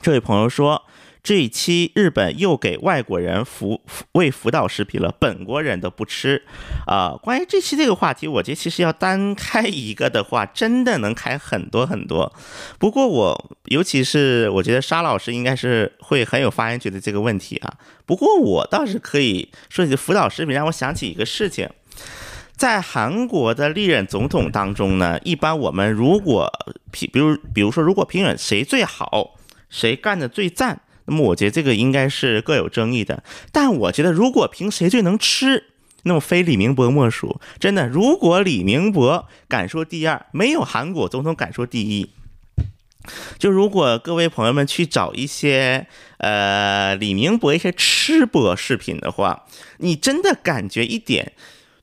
[0.01, 0.83] 这位朋友说，
[1.25, 6.43] 这一期日本又给外国人辅喂辅导食品了，本国人都不吃
[6.85, 7.17] 啊。
[7.19, 12.31] 关于这期这个话题，我觉得其实要单开一个的话，真的能开很多很多。
[12.77, 17.73] 不过我，尤其是我觉得沙老师应该是会很有发言权的这个问题啊。
[18.05, 21.67] 不过我倒是可以说起辅导食品，让我想起一个事情。
[22.55, 26.51] 在韩国的历任总统当中呢，一般我们如果
[26.91, 29.35] 评，比如比如说，如果评选谁最好，
[29.71, 33.23] 谁干的最赞，那么我觉得这个应该是各有争议的。
[33.51, 35.65] 但我觉得，如果评谁最能吃，
[36.03, 37.39] 那么非李明博莫属。
[37.59, 42.09] 真的，如果李明博敢说第二，没有韩国总统敢说第一。
[43.37, 45.87] 就如果各位朋友们去找一些
[46.17, 49.45] 呃李明博一些吃播视频的话，
[49.77, 51.33] 你真的感觉一点。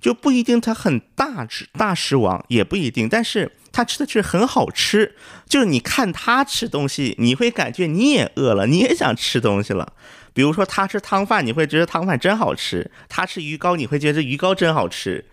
[0.03, 5.15] 就不一定他很大只大食王，也不一定，但是他吃的确实很好吃。
[5.49, 9.93] 就是你看他吃东西，你会感觉你也饿了，你也想吃东西了。
[10.35, 15.25] 比如说他吃汤饭，你会觉得汤饭真好吃；他吃鱼糕，你会觉得鱼糕真好吃。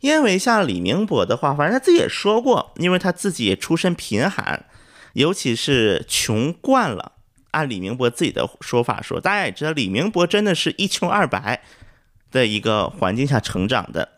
[0.00, 4.64] 因为像李明博的话，反正他自己也说过，因为他自己也出身贫寒，
[5.12, 7.12] 尤其是穷惯了。
[7.50, 11.62] 按李明博自己的说法说，大家也知道，李明博真的是一穷二白。
[12.30, 14.10] 的一个环境下成长的，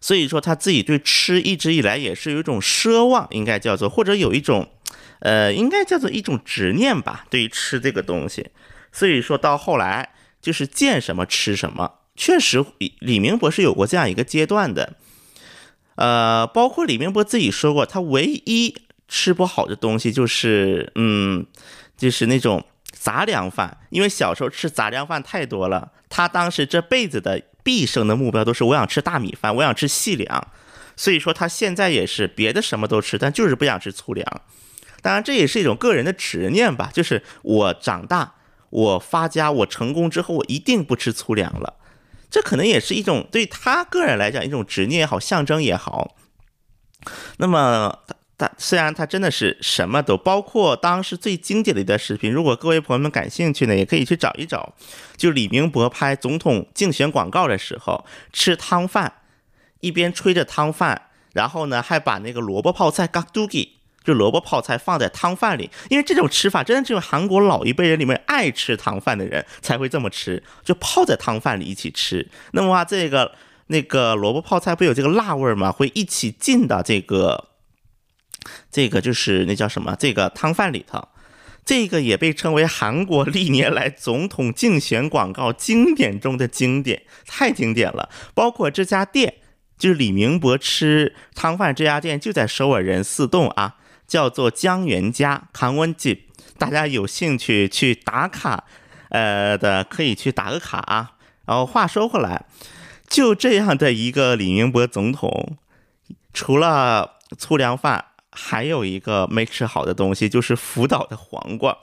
[0.00, 4.70] 所以说他自己对吃一直以来也是有一种奢望，应该叫做或者有一种，
[5.20, 8.50] 呃，应该叫做一种执念吧，对于吃这个东西。
[8.90, 12.64] 所以说到后来就是见什么吃什么，确实
[13.00, 14.94] 李明博是有过这样一个阶段的，
[15.96, 18.74] 呃，包括李明博自己说过，他唯一
[19.06, 21.44] 吃不好的东西就是，嗯，
[21.96, 22.64] 就是那种。
[22.92, 30.48] 杂粮饭，因为小时候吃杂粮饭太多了，他当时这辈子的毕生的目标都是我想吃大米饭，我想吃细粮，
[30.96, 34.26] 所以说他现在也是别的什么都吃，但就是不想吃粗粮。
[35.00, 38.34] 当然这也是一种个人的执念吧，就是我长大，
[38.70, 41.74] 我发家，我成功之后，我一定不吃粗粮了。
[42.30, 46.16] 这可能也是一种对他个人来讲一种执念也好，象征也好。
[47.36, 48.00] 那么。
[48.40, 54.74] 但虽然它真的是什么都包括，当时最经典的一段视频，如果各位朋友们感兴趣呢，也可以去找一找。
[55.16, 59.12] 就李明博拍总统竞选广告的时候，吃汤饭，
[59.80, 63.72] 一边吹着汤饭，然后呢还把那个萝卜泡菜 g a d u g i
[64.04, 72.28] 就萝卜泡菜放在汤饭里，因为这种吃法真的只有韩国老一辈人里面爱吃汤饭的人才会这么吃，就泡在汤饭里一起吃。
[72.52, 73.32] 那么话，这个
[73.66, 75.72] 那个萝卜泡菜不有这个辣味儿吗？
[75.72, 77.47] 会一起进到这个。
[78.70, 79.96] 这个就是那叫什么？
[79.98, 81.08] 这个汤饭里头，
[81.64, 88.08] 这个也被称为韩国历年来总统竞选广告经典中的经典，太经典了。
[88.34, 89.34] 包括这家店，
[89.76, 96.26] 就是李明博吃汤饭这家店，就在首尔仁寺洞啊，叫做江源家康温记。
[96.56, 98.64] 大家有兴趣去打卡，
[99.10, 101.12] 呃的可以去打个卡啊。
[101.44, 102.46] 然后话说回来，
[103.08, 105.58] 就这样的一个李明博总统，
[106.32, 108.06] 除了粗粮饭。
[108.40, 111.76] 还有一个没吃好的东西，就是福岛的黄瓜。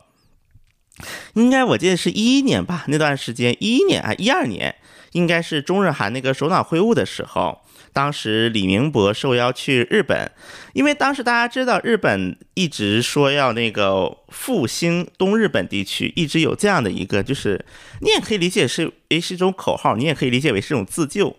[1.34, 4.76] 应该我记得是一一年吧，那段时间一一年啊一二年，
[5.12, 10.32] 应该是中日韩那个首脑会晤的时候，当时李明博受邀去日本，
[10.72, 17.66] 因为当时大家知道日本一直说要那个复兴东日本地区，一直有这样的一个，就是
[18.00, 21.36] 你也可以理解是诶是一种口号，你也可以理解为是一种自救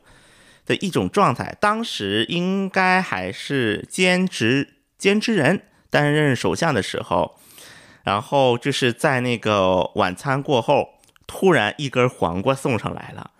[0.66, 1.56] 的一种状态。
[1.58, 4.74] 当时应该还是兼职。
[4.98, 7.38] 兼职人担任首相的时候，
[8.04, 10.90] 然后就是在那个晚餐过后，
[11.26, 13.30] 突然一根黄瓜送上来了。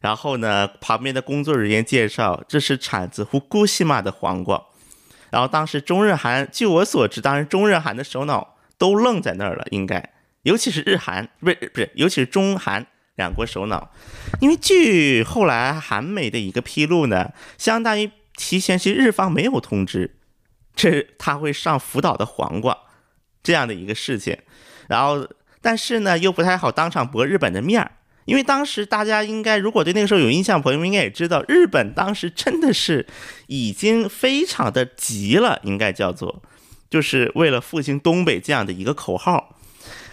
[0.00, 4.62] 然后呢，旁边的工作人员介绍，这是产自福古西马的黄瓜。
[5.30, 13.90] 然后当时中日韩，据我所知，当时中日韩的首脑都愣在那儿了，应该，尤其是日韩，不是不是，尤其是中韩两国首脑，
[14.40, 20.16] 因为据后来韩媒的一个披露呢，相当于提前是日方没有通知。
[20.74, 22.76] 这他会上福岛的黄瓜，
[23.42, 24.36] 这样的一个事情，
[24.88, 25.26] 然后
[25.60, 27.92] 但是呢又不太好当场驳日本的面儿，
[28.24, 33.06] 因为当时大家应该如果对那个时候有印象，朋友们应该也知道，日本当时真的是
[33.46, 36.42] 已经非常的急了，应该叫做
[36.90, 39.58] 就是为了复兴东北这样的一个口号，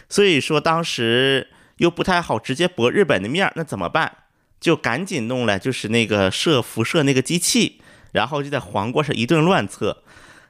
[0.09, 4.17] 所以说当时又不太好直接驳日本的面儿，那怎么办？
[4.59, 10.03] 就赶紧弄了就是那个射辐射那个机器，然后就在黄瓜上一顿乱测。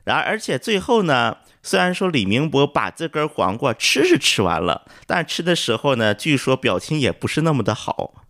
[0.04, 8.26] 然而，而且最后呢，虽然说李明博把这根黄瓜吃是吃完了，但吃的时候呢，据说表情也不是那么的好。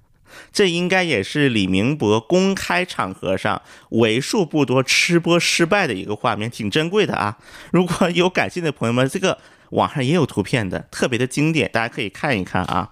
[0.52, 7.38] 这应该也是李明博公开场合上为数不多吃播失败的一个画面，挺珍贵的啊！
[7.72, 9.38] 如果有感兴趣的朋友们，这个
[9.72, 12.92] 网上也有图片的，特别的经典，大家可以看一看啊。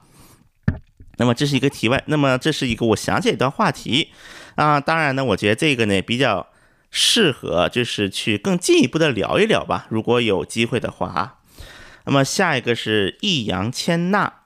[1.17, 4.09] 那么这是一个题外，那么这是一个我想起一段话题
[4.55, 4.79] 啊。
[4.79, 6.47] 当然呢，我觉得这个呢比较。
[6.91, 11.35] 适合就是去更进一步的聊一聊吧，如果有机会的话啊。
[12.05, 14.38] 那么下一个是易烊千娜。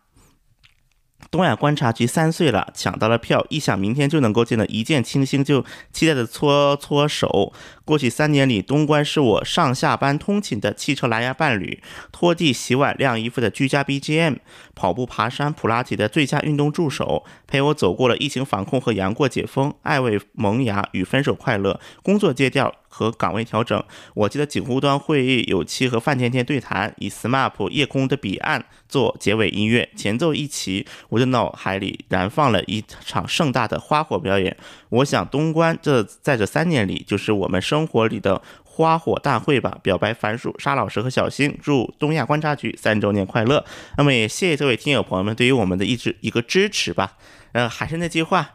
[1.34, 7.52] 东亚观察局三岁了，抢到了票，一想明天就能够见到一见倾心，就期待的搓搓手。
[7.84, 14.36] 过去三年里，东关是我上下班通勤的汽车蓝牙伴侣，拖地、洗碗、晾衣服的居家 BGM，
[14.76, 22.72] 跑步、爬山、普拉提的最佳运动助手，陪我走过了疫情防控和阳过解封，爱未萌芽与分手快乐，工作戒掉。
[22.94, 34.56] 和岗位调整，我记得警务端会议有期和范甜甜对谈，以 SMAP 夜空的彼岸做结尾音乐，前奏一起，我的脑海里燃放了一场盛大的花火表演。
[34.90, 39.80] 我想东关这在这三年里，就是我们生活里的花火大会吧。
[39.82, 43.66] 表白樊叔、沙老师和小新，祝东亚观察局三周年快乐。
[43.98, 47.18] 那么也谢谢这位听友朋友们对于我们的一直一个支持吧。
[47.54, 48.52] 呃，还是那句话，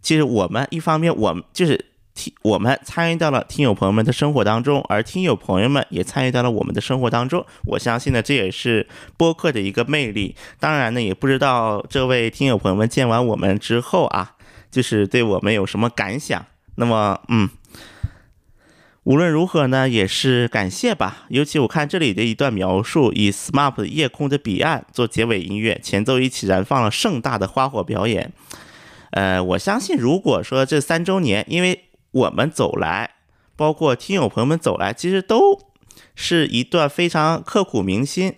[0.00, 1.86] 其实我们一方面我们就是。
[2.14, 7.44] 听，我们参与到了听友朋友们的生活当中，而听友朋友们也参与到了我们的生活当中。
[7.64, 10.36] 我相信呢，这也是播客的一个魅力。
[10.60, 14.36] 当然呢，也不知道这位听友朋友们见完我们之后啊，
[14.70, 16.46] 就是对我们有什么感想。
[16.76, 17.48] 那么，嗯，
[19.02, 21.24] 无论如何呢，也是感谢吧。
[21.28, 28.32] 尤其我看这里的一段描述，以 SMAP 夜空的彼岸做结尾音乐，前奏一起燃放了盛大的花火表演。
[29.10, 33.10] 呃，我相信，如果说这三周年，因为我们走来，
[33.56, 35.60] 包括听友朋友们走来，其实都
[36.14, 38.36] 是一段非常刻骨铭心、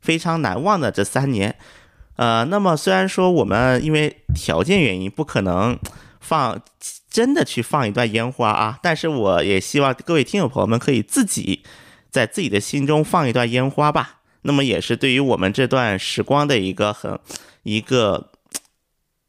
[0.00, 1.56] 非常难忘的这三年。
[2.16, 5.78] 呃，那么虽然说我们因为条件原因不可能
[6.20, 6.60] 放
[7.10, 11.62] 真的去放一段烟花啊，但是我也希望各位听友朋友们可以自己
[12.10, 14.20] 在自己的心中放一段烟花吧。
[14.42, 17.18] 那么也是对于我们这段时光的一个很
[17.62, 18.30] 一个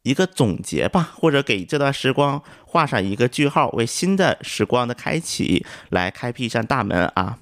[0.02, 2.42] 一个总结吧，或者给这段时光
[2.74, 7.38] 画上一个句号，为新的时光的开启来开辟一扇大门啊。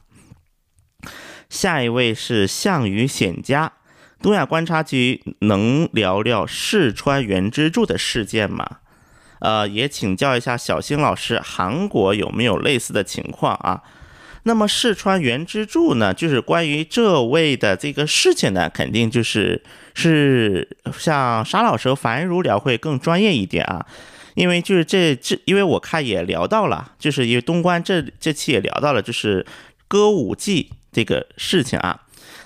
[1.49, 3.73] 下一位是项羽显家，
[4.21, 8.81] 东亚观察局能聊聊四川原之助的事件吗？
[9.41, 13.83] 呃，也请教一下小新老师，韩国有没有类似的情况啊？
[14.43, 19.63] 那么四川原之助呢，就是关于这位的这个事情呢，肯定就是
[19.95, 23.87] 是像沙老师和樊如聊会更专业一点啊，
[24.35, 29.47] 因为就是这这，因为我看也聊到了，就是因为东关这这期也聊到了，就是
[29.89, 32.03] 歌舞伎这个事情啊。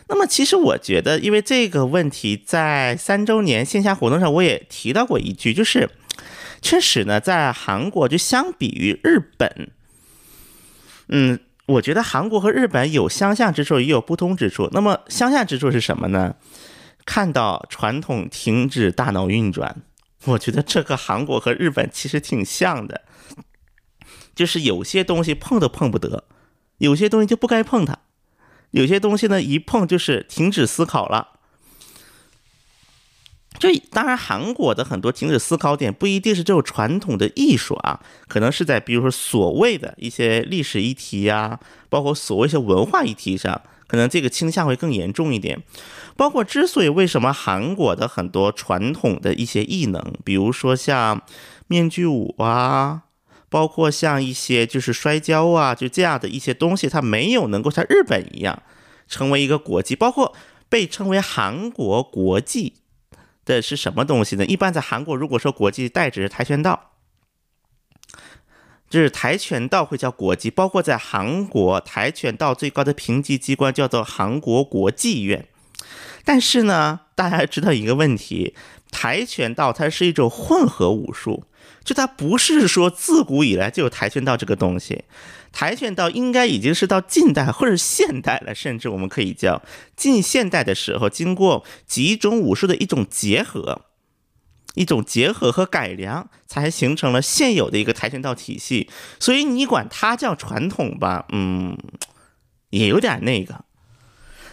[0.09, 5.91] 那么其实我觉得，因为这个问题在三周年线下活动上我也提到过一句，就是
[6.61, 9.71] 确实呢，在韩国就相比于日本，
[11.09, 11.41] 嗯。
[11.69, 14.69] 我觉得韩国和日本有相像之处，也有不同之处。
[14.71, 16.37] 那么相像之处是什么呢？
[17.05, 19.83] 看到传统停止大脑运转，
[20.27, 23.03] 我觉得这个韩国和日本其实挺像的，
[24.35, 26.25] 就是有些东西碰都碰不得，
[26.79, 27.99] 有些东西就不该碰它，
[28.73, 31.29] 有些东西呢一碰就是停止思考了。
[33.59, 41.59] 就当然，韩国的很多停止思考点不一定是这种传统的艺术啊，可能是在比如说所谓的一些历史议题呀，
[41.89, 45.63] 包括所谓一些文化议题上，可能这个倾向会更严重一点。
[46.17, 51.23] 包括之所以为什么韩国的很多传统的一些艺能，比如说像
[51.67, 53.03] 面具舞啊，
[53.49, 58.63] 包括像一些就是摔跤啊，就这样的一些东西，它没有能够像日本一样
[59.07, 60.35] 成为一个国际，包括
[60.69, 62.75] 被称为韩国国际。
[63.45, 64.45] 的是什么东西呢？
[64.45, 66.91] 一般在韩国，如果说国际代指是跆拳道，
[68.91, 70.51] 就是跆拳道会叫国际。
[70.51, 75.47] 包括在韩国，跆拳道最高的评级机关叫做韩国国际院。
[76.25, 78.55] 但是呢，大家知道一个问题，
[78.91, 81.45] 跆拳道它是一种混合武术，
[81.85, 85.05] 就它不是说自古以来就有跆拳道这个东西。
[85.53, 89.63] 跆拳道应该已经是到近代或者现代了，甚至我们可以叫
[89.97, 93.83] 近现代的时候，经过几种武术的一种结合，
[94.75, 98.91] 一种结合和改良，才形成了现有的一个跆拳道体系。
[99.19, 101.79] 所以你管它叫传统吧，嗯，
[102.71, 103.66] 也有点那个。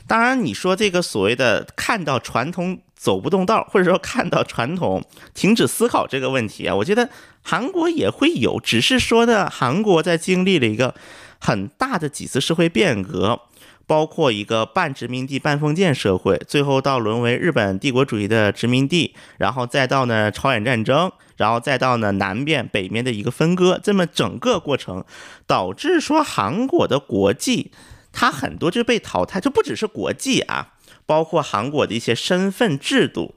[0.06, 7.10] 当然，你说这个所谓的看到传统走不动道，或者说看到传统停止思考这个问题啊，我觉得
[7.42, 10.94] 韩国也会有，只是说呢，韩国在经历了一个
[11.40, 13.40] 很大的几次社会变革，
[13.88, 25.04] 包括一个半殖民地半封建社会，最后到沦为日本帝国主义的殖民地，然后再到呢朝鲜战争，然后再到呢南边北面的一个分割，这么整个过程
[25.48, 27.72] 导致说韩国的国际。
[28.14, 33.36] 它很多就被淘汰，就不只是国际啊，包括韩国的一些身份制度，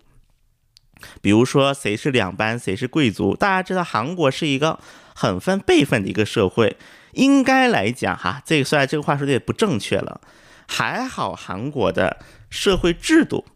[1.20, 3.34] 比如说谁是两班，谁是贵族。
[3.34, 4.78] 大家知道韩国是一个
[5.14, 6.76] 很分辈分的一个社会，
[7.12, 10.20] 应该来讲哈，这个虽然这个话说的也不正确了，
[10.68, 12.18] 还好韩国的
[12.50, 13.46] 社会制度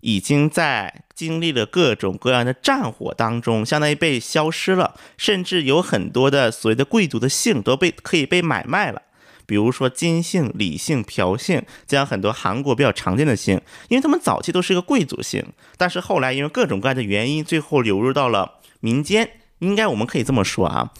[0.00, 9.02] 已经在经历了各种各样的战火当中，相当于被消失了，甚至有很多的所谓的贵族的姓都被可以被买卖了。
[9.48, 15.42] 比如说金姓、李姓、朴姓，这样很多韩国比较常见的姓，因为他们早期都是一个贵族姓，
[15.78, 19.30] 但是后来因为各种各样的原因，最后流入到了民间，
[19.60, 20.92] 应该我们可以这么说啊。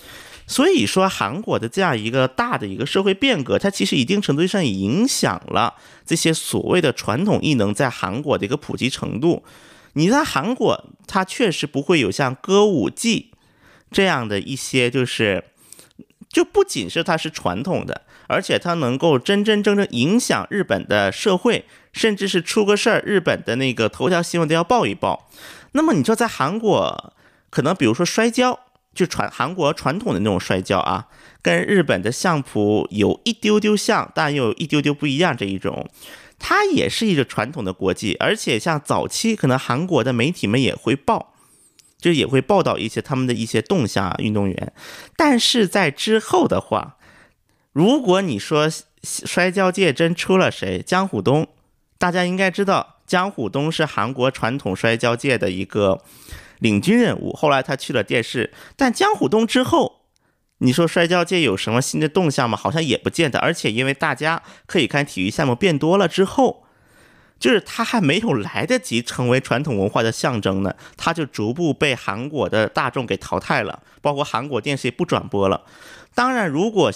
[0.46, 5.74] 所以说韩国的这样一个大的一个社会变革，它其实一定程度上影响了
[6.06, 9.44] 这些所谓的传统艺能在韩国的一个普及程度。
[9.92, 13.32] 你在韩国，它确实不会有像歌舞伎
[13.90, 15.44] 这样的一些，就是
[16.30, 18.06] 就不仅是它是传统的。
[18.28, 25.28] 而且它能够真真正正影响日本的社会，甚至是出个事儿，日本的那个头条新闻都要报一报。
[25.72, 27.12] 那么你说在韩国，
[27.50, 28.60] 可能比如说摔跤，
[28.94, 31.08] 就传韩国传统的那种摔跤啊，
[31.40, 35.34] 跟日本的相扑有一丢丢像，但又有一丢丢不一样。
[35.34, 35.88] 这一种，
[36.38, 41.34] 它也是一个传统的国际，而且像早期可能韩国的媒体们也会报，
[41.98, 44.72] 就也会报道一些他们的一些动向啊，运动员。
[45.16, 46.96] 但是在之后的话。
[47.72, 48.68] 如果你说
[49.02, 51.46] 摔跤界真出了谁，江虎东，
[51.98, 56.02] 大家应该知道，江虎东是韩国传统摔跤界的一个
[56.58, 57.32] 领军人物。
[57.32, 60.00] 后来他去了电视，但江虎东之后，
[60.58, 62.56] 你说摔跤界有什么新的动向吗？
[62.56, 63.38] 好像也不见得。
[63.38, 66.64] 而且因为大家可以看体育项目变多了之后，
[67.38, 75.62] 就是他还没有来得及成为传统文化的象征呢，他就逐步被韩国的大众给淘汰了，包括韩国电视也不转播了。
[76.18, 76.90] 当然，如果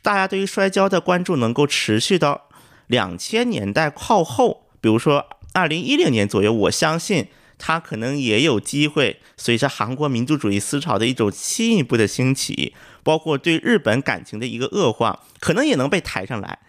[0.00, 2.48] 大家对于摔跤的关注能够持续到
[2.86, 7.26] 两千年代靠后，比如说二零一零年左右，我相信
[7.58, 16.60] 他可能也有机会随着韩国民族主义思潮的一种进一步的兴起，包括对日本感情的一个恶化，可能也能被抬上来。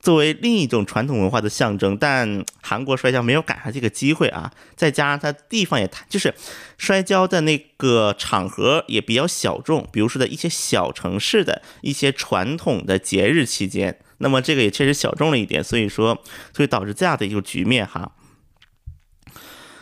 [0.00, 6.32] 作为另一种传统文化的象征，但韩国摔跤没有赶上这个机会啊，再加上它地方也太，就是
[6.78, 16.22] 摔跤的那个场合也比较小众，比如说在一些小城市的一些传统的节日期间，那么这个也确实小众了一点，所以说，
[16.54, 18.12] 所以导致这样的一个局面哈。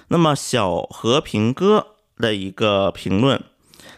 [0.09, 3.45] 那么小和平哥的一个评论，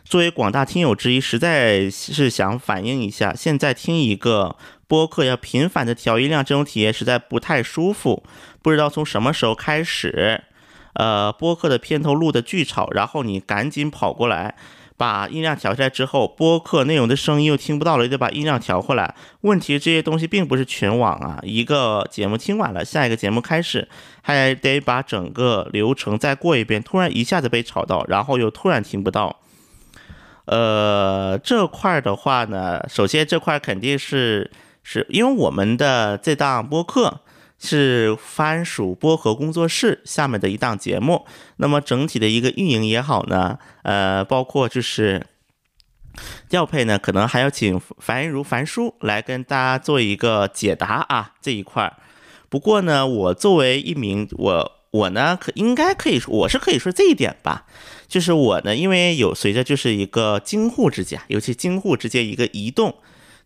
[0.05, 4.57] 作为广大听友之一，实在是想反映一下，现在听一个。
[4.89, 8.25] 播客要频繁的调音量，这种体验实在不太舒服。
[8.63, 10.43] 不知道从什么时候开始，
[10.95, 14.57] 呃，播客的片头录的巨吵，然后你赶紧跑过来
[14.97, 19.15] 把音量调下来之后，播客内容的声音又听不到了，又得把音量调回来。
[19.43, 23.87] 问题这些东西并不是全网啊，一个节目听完了，下一个节目开始，
[24.23, 26.83] 还得把整个流程再过一遍。
[26.83, 29.37] 突然一下子被吵到，然后又突然听不到。
[30.47, 34.51] 呃，这块儿的话呢，首先这块肯定是。
[34.91, 37.21] 是因为我们的这档播客
[37.59, 41.27] 是番薯播客工作室下面的一档节目，
[41.59, 45.27] 那么整体的一个运营也好呢，呃，包括就是
[46.49, 51.99] 调配呢，可能还要请樊如樊叔来跟大家做一个解答啊这一块儿。
[52.49, 57.67] 不过呢，我作为一名我我呢可应该可以说我是可以说这一点吧，
[58.07, 62.95] 就是我呢，因为有随着就是一个京沪之间，尤其京沪之间一个移动。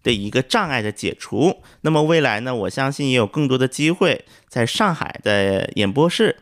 [0.03, 2.55] 的一个障碍的解除，那么未来呢？
[2.55, 6.36] 我相信也有更多的机会在上海的演播室，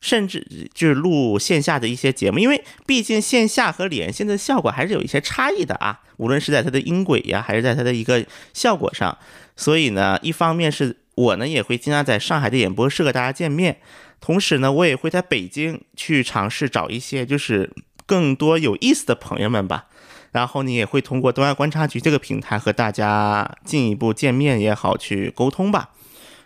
[0.00, 9.16] 甚至就是录线下的一些节目，因为毕竟线下和连线的效果还是有一些差异的啊，无论是在它的音轨呀，还是在它的一个效果上。
[9.56, 13.80] 所以呢，一方面是我呢也会经常在上海的演播室和大家见面，
[14.20, 17.70] 同时呢，我也会在北京去尝试找一些就是
[18.06, 19.86] 更多有意思的朋友们吧。
[20.32, 25.90] 然后你也会通过东亚观察局这个平台和大家进一步见面也好，去沟通吧。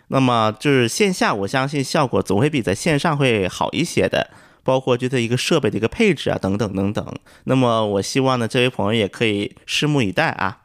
[0.07, 4.29] 那么就是线下，我相信效果总会比在线上会好一些的，
[4.63, 7.15] 包括就这一个设备的一个配置啊，等等等等。
[7.45, 10.59] 那么我希望呢，这位朋友也可以拭目以待啊。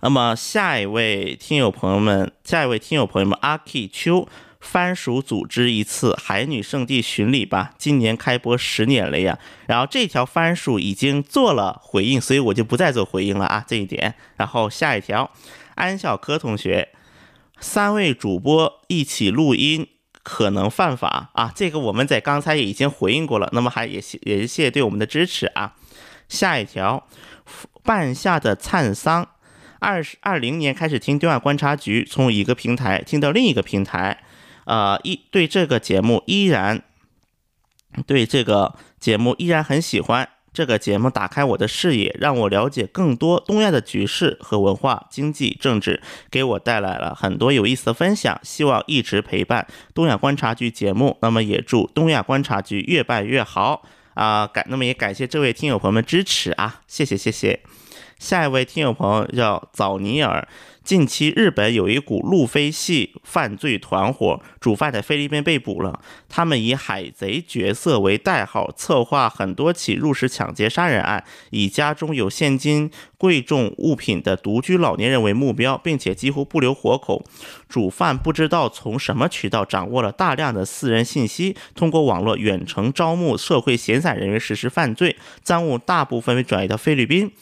[0.00, 4.28] 那么下一位听友朋友们，下一位听友朋友们，阿 K 秋。
[4.60, 9.38] 番薯组织一次海女圣地巡礼吧，今年开播十年了呀。
[9.66, 14.14] 然后这条番薯已经做了回应，所以我就不再做回应了啊，这一点。
[14.36, 15.30] 然后下一条，
[15.74, 16.88] 安小柯同学，
[17.60, 19.86] 三位主播一起录音
[20.22, 23.48] 可能犯法啊，这个我们在刚才也已经回应过了。
[23.52, 25.74] 那么还也谢也谢谢对我们的支持啊。
[26.28, 27.06] 下一条，
[27.84, 29.28] 半夏的灿桑，
[29.78, 34.24] 二十二零年开始听对外观察局，从一个平台听到另一个平台。
[34.66, 36.82] 呃，一对这个节目依然
[38.06, 40.28] 对这个节目依然很喜欢。
[40.52, 46.00] 这个节目打开我的视野，让我了解更多东亚的局势和文化、经济、政治，
[46.30, 48.40] 给我带来了很多有意思的分享。
[48.42, 51.18] 希望一直陪伴东亚观察局节目。
[51.20, 53.82] 那么也祝东亚观察局越办越好
[54.14, 54.46] 啊！
[54.46, 57.60] 感那么也感谢这位听友朋友们支持啊，谢谢谢谢。
[58.18, 60.48] 下一位听友朋友叫早尼尔。
[60.82, 66.00] 近期，日本有一股路飞系犯罪团伙，主犯在菲律宾被捕了。
[66.28, 72.88] 他们以海贼角色为代号，策划很多起入室抢劫杀人案，以家中有现金、
[73.18, 77.24] 贵重物品的独居老年人为目标，并且几乎不留活口。
[77.68, 87.32] 主犯不知道从什么渠道掌握了大量的私人信息，通过网络远程招募社会闲散人员实施犯罪，赃物大部分被转移到菲律宾。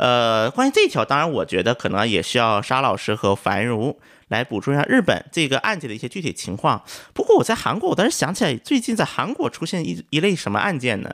[0.00, 6.82] 呃，关于这一条，当然我觉得可能也需要沙老师和樊如来补充一下日本这个案件的一些具体情况。
[7.12, 11.12] 不过我在韩国，我倒是想起来，最近在韩国出现一一类什么案件呢？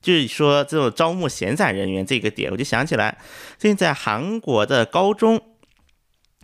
[0.00, 3.18] 就是说这种招募闲散人员这个点，我就想起来，
[3.58, 5.42] 最近在韩国的高中，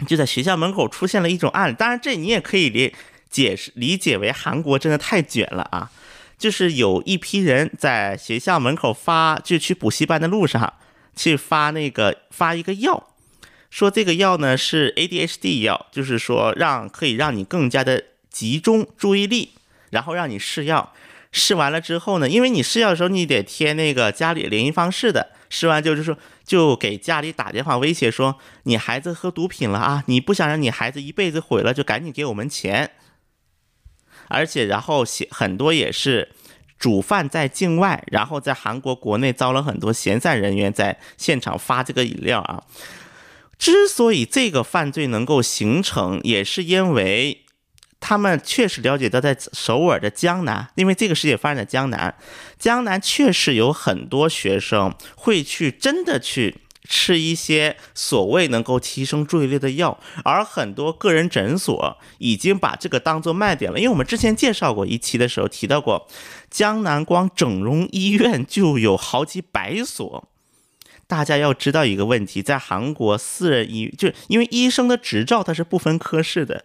[0.07, 1.75] 就在学校门口出现了一种案。
[1.75, 2.95] 当然，这你也可以理
[3.31, 5.91] 解释理解为韩国真的太卷了啊！
[6.37, 10.75] 就是有一批人在学校门口发，就去补习班的路上。
[11.15, 13.09] 去发那个发一个药，
[13.71, 19.51] 说这个药呢是 ADHD 药，就是说让可以让你更加的集中注意力，
[19.91, 20.93] 然后让你试药。
[21.33, 32.91] 试完了之后呢，因为你试药的时候你得填那个家里联系方式的，试完就是说就给家里打电话威胁说你孩子喝毒品了啊，你不想让你孩子一辈子毁了，就赶紧给我们钱。
[34.29, 36.33] 而且然后写很多也是。
[36.81, 42.65] 主犯在境外，然后在韩国国内招了很多闲散人员在现场发这个饮料啊。
[43.59, 47.45] 之所以这个犯罪能够形成，也是因为
[48.01, 52.17] 他们确实了解到，在首尔的江南，因为这个事界发生在江南，
[52.59, 56.57] 江南确实有很多学生会去真的去
[56.93, 63.79] 吃一些所谓能够提升注意力的药，而很多个人诊所已经把这个当做卖点了。
[63.79, 66.09] 因为我们之前介绍过一期的时候提到过，
[66.51, 70.29] 江南光整容医院就有好几百所。
[71.07, 76.65] 大家要知道一个问题，在韩国私人医就是因为医生的执照它是不分科室的。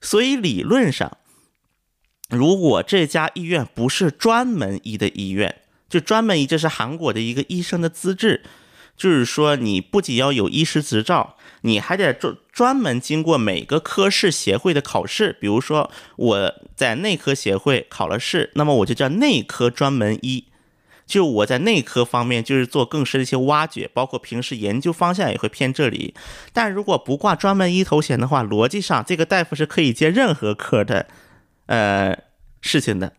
[0.00, 1.18] 所以理论上，
[2.28, 8.42] 如果这家医院不是专门医的医院，就专门医，这是韩国的一个医生的资质，
[9.00, 15.38] 就是说你不仅要有医师执照，你还得专专门经过每个科室协会的考试。
[15.40, 20.44] 比如说我在内科协会考了试，那么我就叫内科专门医。
[21.06, 26.14] 就我在内科方面，就是做更深的一些挖掘，包括平时研究方向也会偏这里。
[26.52, 31.06] 但如果不挂专门医头衔的话，逻辑上这个大夫是可以接任何科的，
[31.66, 32.16] 呃，
[32.60, 33.14] 事情的。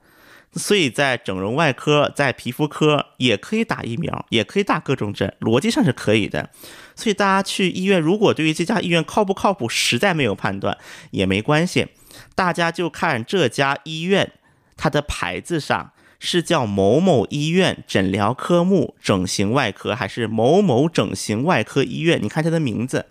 [0.54, 6.50] 所以在整容外科、在皮肤科也可以打疫苗，也可以打各种针，逻辑上是可以的。
[6.96, 10.78] 所以大家去医院，如果对于这家医院靠不靠谱，实在没有判断
[11.12, 11.88] 也没关系，
[12.36, 14.34] 大家就看这家医院
[14.76, 15.92] 它的牌子上。
[16.24, 22.22] 是叫某某医院诊疗科目整形外科，还是某某整形外科医院？
[22.22, 23.08] 你看它的名字，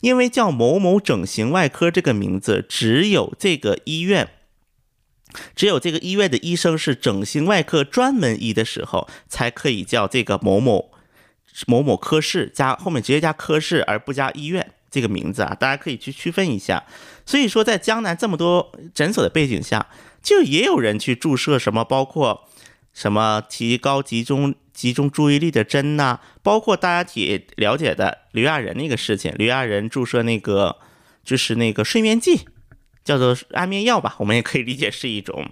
[0.00, 4.30] 因为叫某某整形外科这个名字，只有这个医院，
[5.54, 10.90] 只有这个医院的医生是整形外科专门医的时候，才可以叫这个某某
[11.66, 15.56] 某某科室加后面直接加科室，而不加医院这个名字啊。
[15.58, 16.84] 大家可以去区分一下。
[17.26, 19.86] 所以说，在江南这么多诊所的背景下，
[20.22, 22.48] 就也有人去注射什么，包括。
[22.94, 26.20] 什么提高集中集中注意力的针呐？
[26.44, 30.76] 包括大家也了解的刘亚仁那个事情，刘亚仁注射那个
[31.24, 32.46] 就是那个睡眠剂，
[33.04, 35.46] 叫做安眠药吧，我们也可以理解是一种，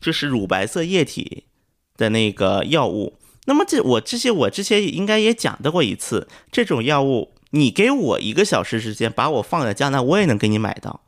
[0.00, 1.44] 就是乳白色液体
[1.96, 3.18] 的那个药物。
[3.46, 11.02] 那么这我这些我之前应该也讲到过一次，这种药物你给我一个小时时间，把我放在江南，我也能给你买到。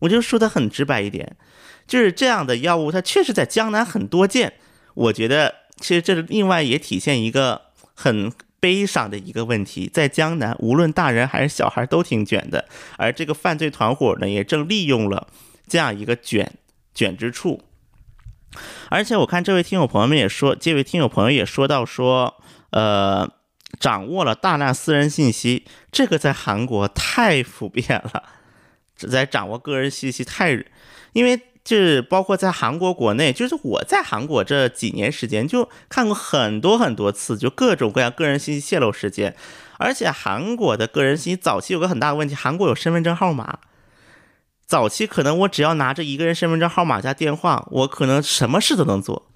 [0.00, 1.36] 我就说的很直白一点，
[1.86, 4.54] 就是这样的药物，它确实在江南很多见。
[4.94, 7.62] 我觉得，其实这另外也体现一个
[7.94, 15.28] 很悲伤的一个问题，在江南，无论大人还是小孩都挺卷的，而这个犯罪团伙呢，也正利用了
[15.66, 16.54] 这样一个卷
[16.94, 17.62] 卷之处。
[18.88, 23.30] 而且我看这位听友朋友们也说，这位听友朋友也说到说，呃，
[23.78, 28.24] 掌握了大量私人信息，这个在韩国太普遍了，
[28.96, 30.64] 在掌握个人信息太，
[31.12, 31.40] 因为。
[31.68, 39.36] 就是包括在韩国国内，就是我在韩国这几年时间就看过很多很多次，就各种各样个人信息泄露事件。
[39.76, 43.58] 而且韩国的个人信息早期有个很大的问题，韩国有身份证号码，
[44.64, 49.30] 早期可能我只要拿着一个人身份证号码加电话，我可能什么事都能做。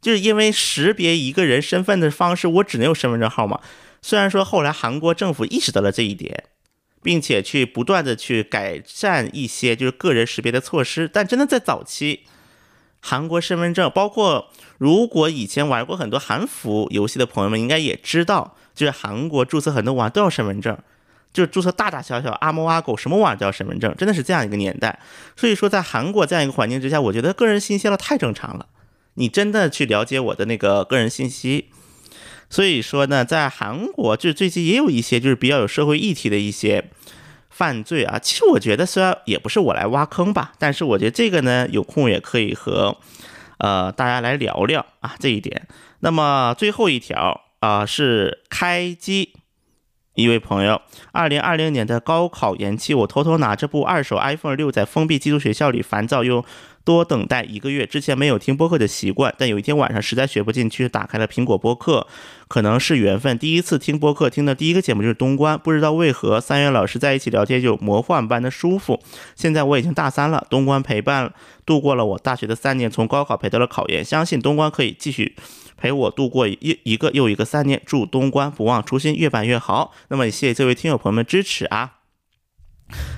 [0.00, 3.60] 就是因为识别一个人身份的方式，我只能有身份证号码。
[4.00, 6.44] 虽然说后来韩国政府意识到了这一点。
[7.08, 12.24] 并且去不断的去改善一些就是个人识别的措施，但真的在早期，
[13.00, 20.76] 韩国身份证，包括如果以前玩过很多韩服游戏的朋友们，应该也知道，就是韩国注册很多网都要身份证，
[21.32, 25.00] 就是注册大大小小阿猫阿狗什么网都要身份证，真的是这样一个年代。
[25.34, 28.66] 所以说，在韩国这样一个环境之下，我觉得个人信息了太正常了。
[29.14, 31.70] 你真的去了解我的那个个人信息。
[32.50, 36.90] 所以说呢，在韩国就最近也有一些就是比较有社会议题的一些
[37.50, 38.18] 犯罪啊。
[38.18, 42.96] 其实我觉得虽然也不是我来挖坑吧，但是我觉得这个呢有空也可以和
[43.58, 45.68] 呃大家来聊聊啊这一点。
[46.00, 49.34] 那么最后一条啊是开机
[50.14, 50.80] 一位朋友，
[51.12, 56.44] 二零二零年的高考延期，我偷偷拿着部二手 iPhone 六在封闭寄宿学校里烦躁又。
[56.88, 62.06] 多等待一个月，之前没有听播客的习惯，但有一天晚上实在学不进去，打开了苹果播客，
[62.48, 63.38] 可能是缘分。
[63.38, 68.98] 第一次听播客，听的第一个节目就是东关，不知道为何三月老师在一起聊天就魔幻般的舒服。
[69.36, 71.30] 现在我已经大三了，东关陪伴
[71.66, 75.36] 度过了我大学的三年，从高考陪到了考研，相信东关可以继续
[75.76, 77.82] 陪我度过一一个又一个三年。
[77.84, 79.92] 祝东关不忘初心，越办越好。
[80.08, 81.97] 那么也谢谢这位听友朋友们支持啊。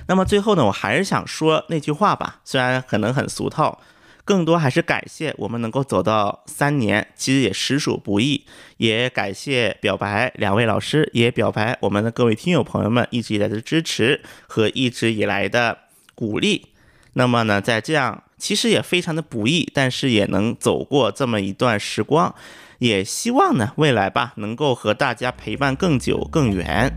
[0.07, 3.79] 那么最后呢，我还是想说那句话吧，虽然可能很俗套，
[4.25, 8.45] 更多还是感谢我们能够走到三年，其实也实属不易，
[8.77, 15.77] 也感谢表白两位老师，也表白我们的各位听友朋友们一直以来的支持和一直以来的
[16.13, 16.67] 鼓励。
[17.13, 22.33] 那么呢，在这样其实也非常的不易，但是也能走过这么一段时光，
[22.79, 26.91] 也希望呢未来吧能够和大家陪伴更久更远。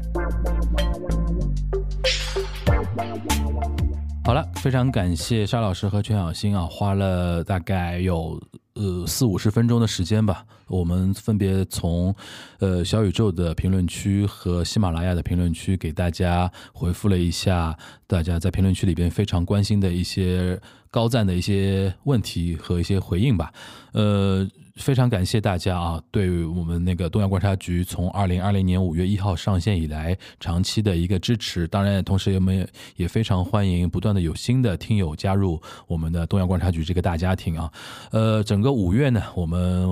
[4.27, 8.41] 好了，非常感谢沙老师和全小新啊，花了大概有
[8.73, 12.15] 呃四五十分钟的时间吧，我们分别从
[12.59, 20.59] 呃小宇宙的评论区和喜马拉雅的评论区给大家回复了一下大家在评论区里边非常关心的一些
[20.95, 23.53] 高赞的一些问题和一些回应吧，
[23.95, 24.49] 呃。
[24.77, 31.65] 非常感谢大家啊，对我们那个东亚观察局从二零二零年五月一号上线以来长期的一个支持。
[31.69, 37.73] 当然，同时我们也非常欢迎不断的有新的听友加入我们的东亚观察局这个大家庭啊。
[38.11, 39.89] 呃，整个五月呢，我们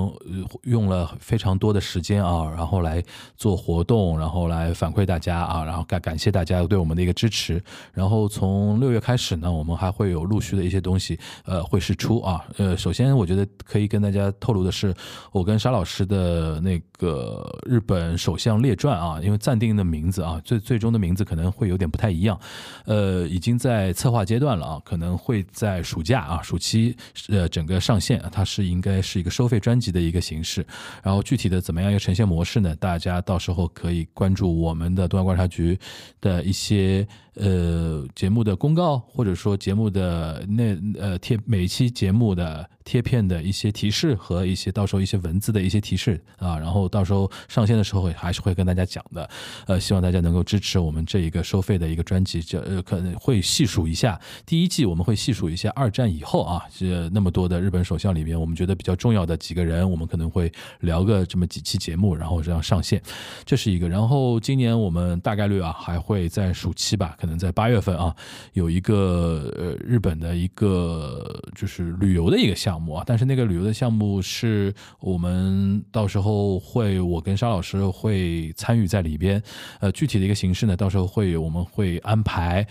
[0.64, 3.00] 用了非常多的时间啊，然后来
[3.36, 7.62] 做活动，然后来反馈大家啊，然后感感谢大家对我们的一个支持。
[7.92, 12.44] 然后从六月开始呢，我们还会有陆续的一些东东西呃会释出啊。
[12.58, 14.70] 呃，首先我觉得可以跟大家透露的。
[14.72, 14.94] 是
[15.32, 22.40] 我跟沙老师的那个日本首相列传啊，因为暂定的名字啊，最最终的名字可能会有点不太一样，
[22.86, 26.96] 呃，已经在策划阶段了啊，可能会在暑假啊，暑期
[27.28, 30.66] 呃整个上线，它是应该是一个收费专辑的一个形式，
[31.02, 32.74] 然后具体的怎么样一个呈现模式呢？
[32.76, 35.78] 大家到时候可以关注我们的东亚观察局
[36.20, 37.06] 的一些。
[37.34, 49.28] 呃，节目的公告，或者说节目的那呃贴每期节目的贴片的一些提示和一些到时候一些文字的一些提示啊，然后到时候上线的时候还是会跟大家讲的。
[49.66, 63.00] 呃，希望大家能够支持我们这一个收费的一个专辑，就呃可能会细数一下第一季，我们会细数一下二战以后啊，这那么多的日本首相里面，我们觉得比较重要的几个人，我们可能会聊个这么几期节目，然后这样上线，
[63.44, 63.88] 这是一个。
[63.88, 67.14] 然后今年我们大概率啊还会在暑期吧。
[67.18, 68.14] 可能在八月份啊，
[68.54, 79.42] 有一个呃日本的一个呃就是旅游的一个项目啊，但是那个旅游的项目是我们到时候会我跟沙老师会参与在里边，
[79.80, 82.66] 呃，具体的一个形式呢，到时候会我们会安排。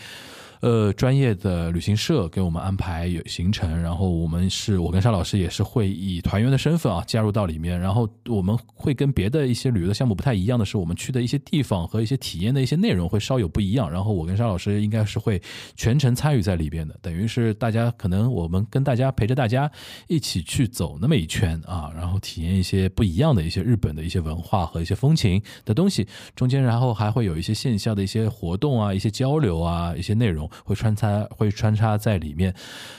[0.62, 15.42] 呃，专业的旅行社给我们安排有行程，然后我们是我跟沙老师也是会以团员的身份啊加入到里面，然后我们会跟别的一些旅游的项目不太一样的是，我们去的一些地方和一些体验的一些内容会稍有不一样，然后我跟沙老师应该是会
[15.76, 19.70] 全程参与在里边的，等于是大家可能我们跟大家陪着大家
[20.08, 30.51] 一起去走那么一圈啊，然后体验一些不一样的一些日本的一些文化和一些风情的东西，中间然后还会有一些线下的一些活动啊，一些交流啊，一些内容。
[30.64, 32.54] 会穿插会穿插在里面，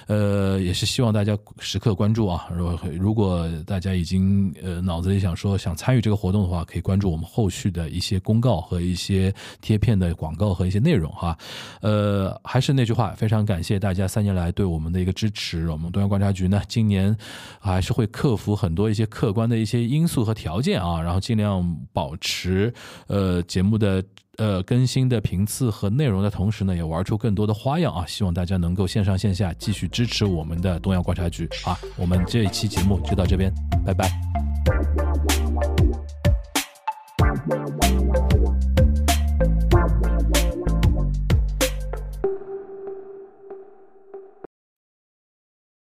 [0.06, 2.48] 呃，也是希望大家时刻关注啊。
[2.54, 11.36] 如果如果大家已经呃脑子里想说想参与这个活动的话，可以关注我们后续的一些公告和一些贴片的广告和一些内容哈。
[11.80, 15.70] 呃，还是那句话，非常感谢大家三年来对我们的一个支持。
[15.70, 17.16] 我们东阳观察局呢，今年
[17.60, 22.72] 还是会克服很多一些客观的一些因素和条件啊，然后尽量保持
[23.06, 24.02] 呃节目的。
[24.38, 28.04] 呃，更新的频次和内容的同时呢，也玩出更多的花样啊！
[28.06, 31.78] 希望大家能够线上线下继续支持我们的东亚观察局啊！
[31.96, 33.52] 我们这一期节目就到这边，
[33.84, 34.10] 拜拜。